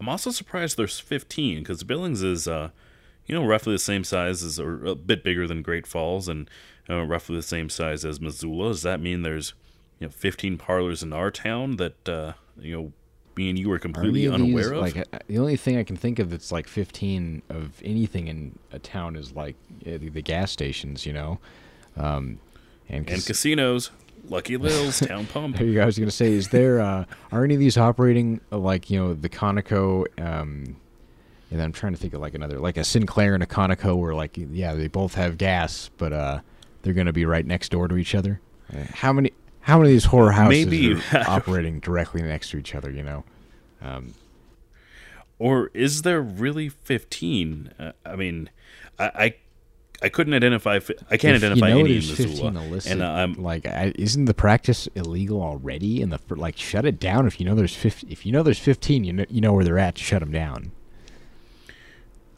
[0.00, 2.70] I'm also surprised there's 15 because Billings is uh
[3.26, 6.48] you know roughly the same size as or a bit bigger than Great Falls and
[6.90, 8.70] uh, roughly the same size as Missoula.
[8.70, 9.54] Does that mean there's
[9.98, 12.92] you know 15 parlors in our town that uh, you know
[13.36, 14.78] and you were Are completely any unaware these, of?
[14.78, 18.58] Like uh, the only thing I can think of that's like 15 of anything in
[18.72, 19.56] a town is like
[19.86, 21.38] uh, the, the gas stations, you know.
[21.96, 22.38] Um,
[22.88, 23.90] and, and casinos,
[24.28, 25.56] Lucky Lil's, Town Pump.
[25.56, 25.82] there you go.
[25.82, 28.98] I was gonna say, is there uh, are any of these operating uh, like you
[28.98, 30.06] know the Conoco?
[30.20, 30.76] Um,
[31.50, 34.14] and I'm trying to think of like another like a Sinclair and a Conoco, where
[34.14, 36.40] like yeah they both have gas, but uh,
[36.82, 38.40] they're gonna be right next door to each other.
[38.94, 39.32] How many?
[39.62, 42.90] How many of these horror houses Maybe are operating directly next to each other?
[42.90, 43.24] You know.
[43.80, 44.14] Um,
[45.38, 48.48] or is there really 15 uh, i mean
[48.96, 49.34] I, I
[50.04, 52.92] i couldn't identify i can't if identify you know any in there's 15 missoula illicit,
[52.92, 56.00] and i'm like, I, isn't the practice illegal already?
[56.00, 58.60] In the like, shut it down if you know there's 50, If you know there's
[58.60, 59.98] 15, you know you know where they're at.
[59.98, 60.70] Shut them down.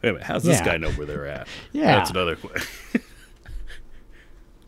[0.01, 0.65] wait a minute how's this Yeah.
[0.65, 1.97] guy know where they're at Yeah.
[1.97, 3.01] that's another question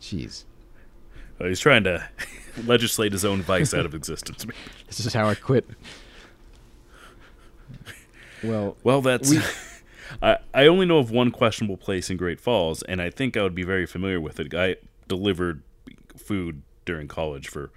[1.40, 2.08] Jeez, he's trying to
[2.64, 4.44] legislate his own vice out of existence
[4.86, 5.64] this is how I quit.
[8.42, 9.32] Well, well that's
[10.22, 13.42] I, I only know of one questionable place in great falls and i think i
[13.42, 14.76] would be very familiar with it i
[15.06, 15.62] delivered
[16.16, 17.70] food during college for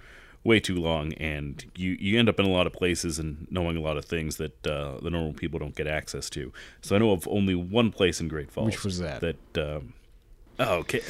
[0.44, 3.76] way too long and you, you end up in a lot of places and knowing
[3.76, 6.98] a lot of things that uh, the normal people don't get access to so i
[6.98, 9.20] know of only one place in great falls Which was that?
[9.20, 9.92] that um,
[10.58, 11.02] oh okay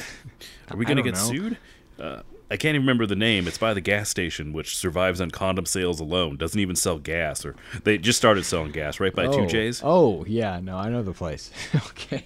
[0.69, 1.19] are we gonna get know.
[1.19, 1.57] sued
[1.99, 5.31] uh, i can't even remember the name it's by the gas station which survives on
[5.31, 9.25] condom sales alone doesn't even sell gas or they just started selling gas right by
[9.25, 11.51] oh, two j's Oh, yeah, no, I know the place.
[11.75, 12.25] okay.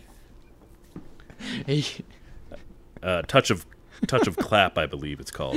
[1.65, 1.84] Hey,
[3.03, 3.65] uh, touch of
[4.07, 5.55] touch of clap i believe it's called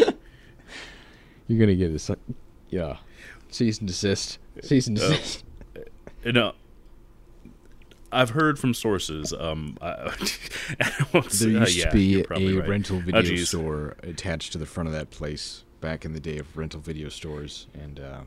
[1.49, 2.17] you're gonna get a
[2.69, 2.99] yeah,
[3.49, 4.39] cease and desist.
[4.63, 5.09] Cease and Oh.
[5.09, 5.45] desist.
[6.25, 6.53] You know,
[8.13, 9.33] I've heard from sources.
[9.33, 10.11] Um, I,
[10.81, 11.21] I There uh,
[11.61, 12.69] used yeah, to be a right.
[12.69, 13.49] rental Oh, video geez.
[13.49, 17.09] store attached to the front of that place back in the day of rental video
[17.09, 18.21] stores, and uh,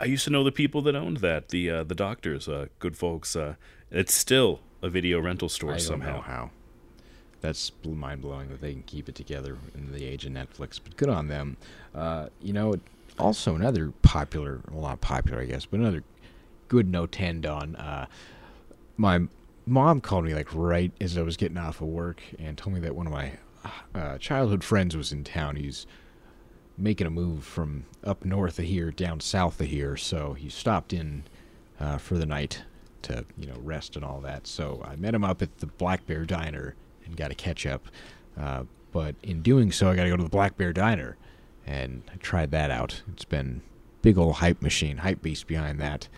[0.00, 1.48] I used to know the people that owned that.
[1.50, 3.36] The uh, the doctors, uh, good folks.
[3.36, 3.54] Uh,
[3.90, 6.20] it's still a video rental store somehow.
[6.22, 6.50] how.
[7.42, 10.96] That's mind blowing that they can keep it together in the age of Netflix, but
[10.96, 11.56] good on them.
[11.94, 12.74] Uh, you know,
[13.18, 16.02] also another popular, well, not popular, I guess, but another
[16.68, 17.76] good no tend on.
[17.76, 18.06] Uh,
[18.96, 19.20] my
[19.66, 22.80] mom called me like right as I was getting off of work and told me
[22.80, 23.32] that one of my
[23.94, 25.56] uh, childhood friends was in town.
[25.56, 25.86] He's
[26.78, 30.92] making a move from up north of here down south of here, so he stopped
[30.92, 31.24] in
[31.80, 32.62] uh, for the night
[33.02, 34.46] to you know rest and all that.
[34.46, 36.74] So I met him up at the Black Bear Diner
[37.04, 37.86] and got a catch up.
[38.38, 41.16] Uh, but in doing so, I got to go to the Black Bear Diner,
[41.66, 43.02] and I tried that out.
[43.12, 43.62] It's been
[44.02, 46.08] big old hype machine, hype beast behind that,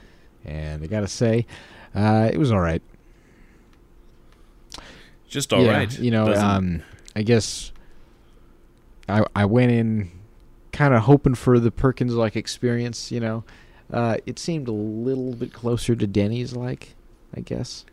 [0.44, 1.46] and I got to say,
[1.98, 2.82] uh, it was all right.
[5.28, 5.98] Just all yeah, right.
[5.98, 6.82] You know, um,
[7.16, 7.72] I guess
[9.08, 10.10] I I went in
[10.72, 13.10] kind of hoping for the Perkins like experience.
[13.10, 13.44] You know,
[13.92, 16.94] uh, it seemed a little bit closer to Denny's like,
[17.36, 17.84] I guess.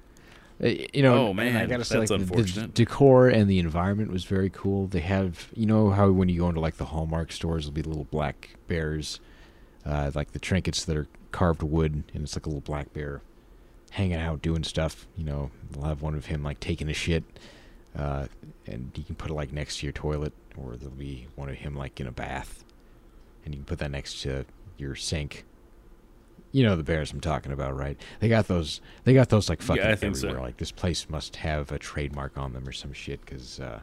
[0.64, 3.60] Uh, you know, Oh, man, I gotta say, that's like, the- the decor and the
[3.60, 4.88] environment was very cool.
[4.88, 7.82] They have, you know, how when you go into like the Hallmark stores, there'll be
[7.82, 9.20] little black bears,
[9.86, 13.22] uh, like the trinkets that are carved wood, and it's like a little black bear
[13.92, 15.08] hanging out doing stuff.
[15.16, 17.24] You know, they'll have one of him like taking a shit,
[17.98, 18.28] uh,
[18.66, 21.56] and you can put it like next to your toilet, or there'll be one of
[21.56, 22.64] him like in a bath,
[23.44, 24.46] and you can put that next to
[24.78, 25.46] your sink.
[26.52, 28.00] You know the bears I'm talking about, right?
[28.22, 28.80] They got those.
[29.04, 30.28] They got those like fucking I think so.
[30.28, 30.48] everywhere.
[30.48, 33.80] Like this place must have a trademark on them or some shit because uh,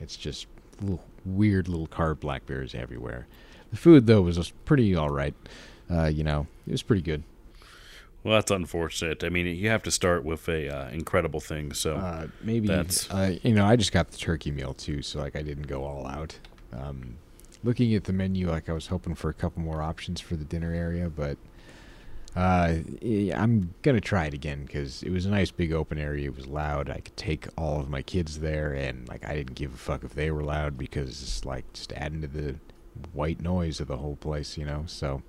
[0.00, 0.46] it's just
[0.80, 3.26] little weird little carved black bears everywhere.
[3.70, 5.34] The food though was pretty all right.
[5.90, 7.22] Uh, you know, it was pretty good.
[8.22, 9.24] Well, that's unfortunate.
[9.24, 11.72] I mean, you have to start with a uh, incredible thing.
[11.72, 15.20] So Uh, maybe That's- uh, you know I just got the turkey meal too, so
[15.20, 16.38] like I didn't go all out.
[16.72, 17.16] Um,
[17.64, 20.44] looking at the menu, like I was hoping for a couple more options for the
[20.44, 21.36] dinner area, but
[22.36, 22.74] uh,
[23.34, 26.26] I'm gonna try it again because it was a nice big open area.
[26.26, 26.88] It was loud.
[26.88, 30.04] I could take all of my kids there, and like I didn't give a fuck
[30.04, 32.54] if they were loud because it's like just adding to the
[33.12, 34.84] white noise of the whole place, you know.
[34.86, 35.22] So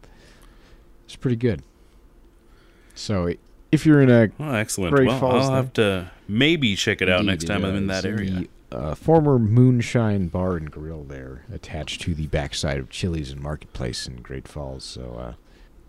[1.06, 1.64] it's pretty good.
[3.02, 3.34] So
[3.72, 4.96] if you're in a well, excellent.
[4.96, 8.06] Great well, Falls I'll have to maybe check it out next time I'm in that
[8.06, 8.46] area.
[8.70, 13.42] The, uh, former Moonshine Bar and Grill there, attached to the backside of Chili's and
[13.42, 14.86] Marketplace in Great Falls.
[14.86, 15.34] So uh,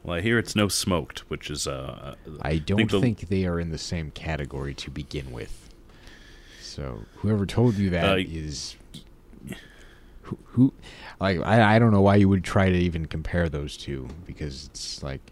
[0.03, 3.61] Well, I hear it's no smoked, which is uh, I don't think think, they are
[3.61, 5.69] in the same category to begin with.
[6.61, 8.77] So whoever told you that Uh, is
[10.23, 10.73] who, who
[11.21, 14.67] like I, I don't know why you would try to even compare those two because
[14.67, 15.32] it's like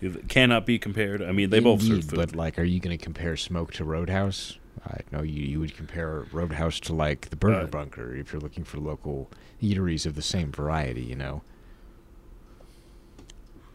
[0.00, 1.22] it cannot be compared.
[1.22, 2.16] I mean, they both serve food.
[2.16, 4.58] but like, are you going to compare Smoke to Roadhouse?
[4.86, 8.40] I know you you would compare Roadhouse to like the Burger Uh, Bunker if you're
[8.40, 9.28] looking for local
[9.62, 11.02] eateries of the same variety.
[11.02, 11.42] You know.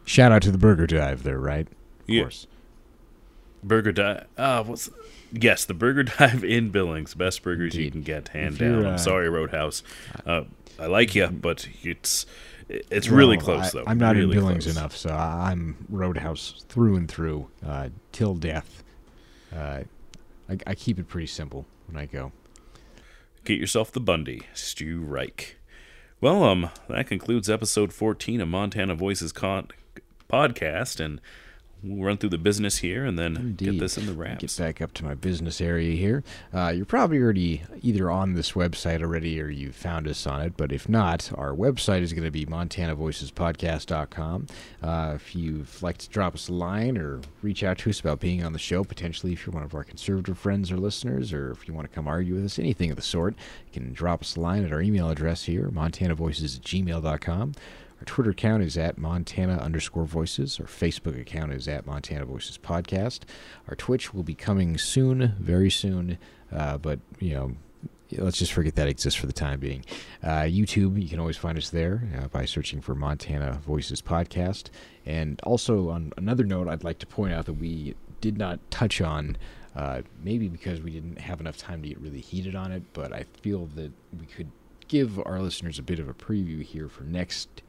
[0.04, 1.66] Shout out to the Burger Dive there, right?
[1.66, 1.74] Of
[2.06, 2.22] Yeah.
[2.22, 2.46] course.
[3.62, 4.26] Burger Dive.
[4.36, 4.90] Ah, what's
[5.32, 8.84] yes, the Burger Dive in Billings, best burgers you can get, hand down.
[8.86, 9.82] I'm uh, sorry, Roadhouse.
[10.26, 10.44] Uh,
[10.78, 12.26] I like you, but it's
[12.68, 13.84] it's really close I, though.
[13.86, 14.76] I'm not really in Billings close.
[14.76, 18.82] enough, so I- I'm Roadhouse through and through, uh, till death.
[19.54, 19.80] Uh,
[20.48, 22.32] I, I keep it pretty simple when I go.
[23.44, 25.56] Get yourself the Bundy, Stu Reich.
[26.20, 29.68] Well, um, that concludes episode 14 of Montana Voices con-
[30.32, 31.20] podcast, and
[31.84, 33.72] we'll run through the business here and then Indeed.
[33.72, 36.24] get this in the Get back up to my business area here.
[36.52, 40.56] Uh, you're probably already either on this website already or you found us on it,
[40.56, 44.46] but if not, our website is going to be montanavoicespodcast.com.
[44.82, 48.20] Uh, if you'd like to drop us a line or reach out to us about
[48.20, 51.50] being on the show, potentially if you're one of our conservative friends or listeners, or
[51.50, 53.34] if you want to come argue with us, anything of the sort,
[53.72, 57.52] you can drop us a line at our email address here, montanavoices at gmail.com.
[58.04, 60.60] Our Twitter account is at Montana underscore voices.
[60.60, 63.20] Our Facebook account is at Montana Voices Podcast.
[63.66, 66.18] Our Twitch will be coming soon, very soon.
[66.52, 67.52] Uh, but, you know,
[68.18, 69.86] let's just forget that exists for the time being.
[70.22, 74.64] Uh, YouTube, you can always find us there uh, by searching for Montana Voices Podcast.
[75.06, 79.00] And also, on another note, I'd like to point out that we did not touch
[79.00, 79.38] on,
[79.74, 83.14] uh, maybe because we didn't have enough time to get really heated on it, but
[83.14, 84.50] I feel that we could
[84.88, 87.62] give our listeners a bit of a preview here for next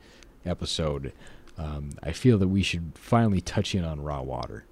[0.45, 1.13] episode.
[1.57, 4.65] Um, I feel that we should finally touch in on raw water.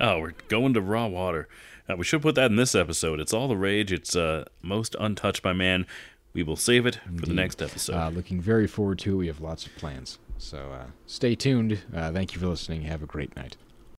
[0.00, 1.48] Oh, we're going to raw water.
[1.88, 3.20] Uh, we should put that in this episode.
[3.20, 3.92] It's all the rage.
[3.92, 5.86] It's uh, most untouched by man.
[6.32, 7.96] We will save it for the next episode.
[7.96, 9.16] Uh, looking very forward to it.
[9.16, 10.18] We have lots of plans.
[10.36, 11.80] So uh, stay tuned.
[11.94, 12.82] Uh, thank you for listening.
[12.82, 13.56] Have a great night.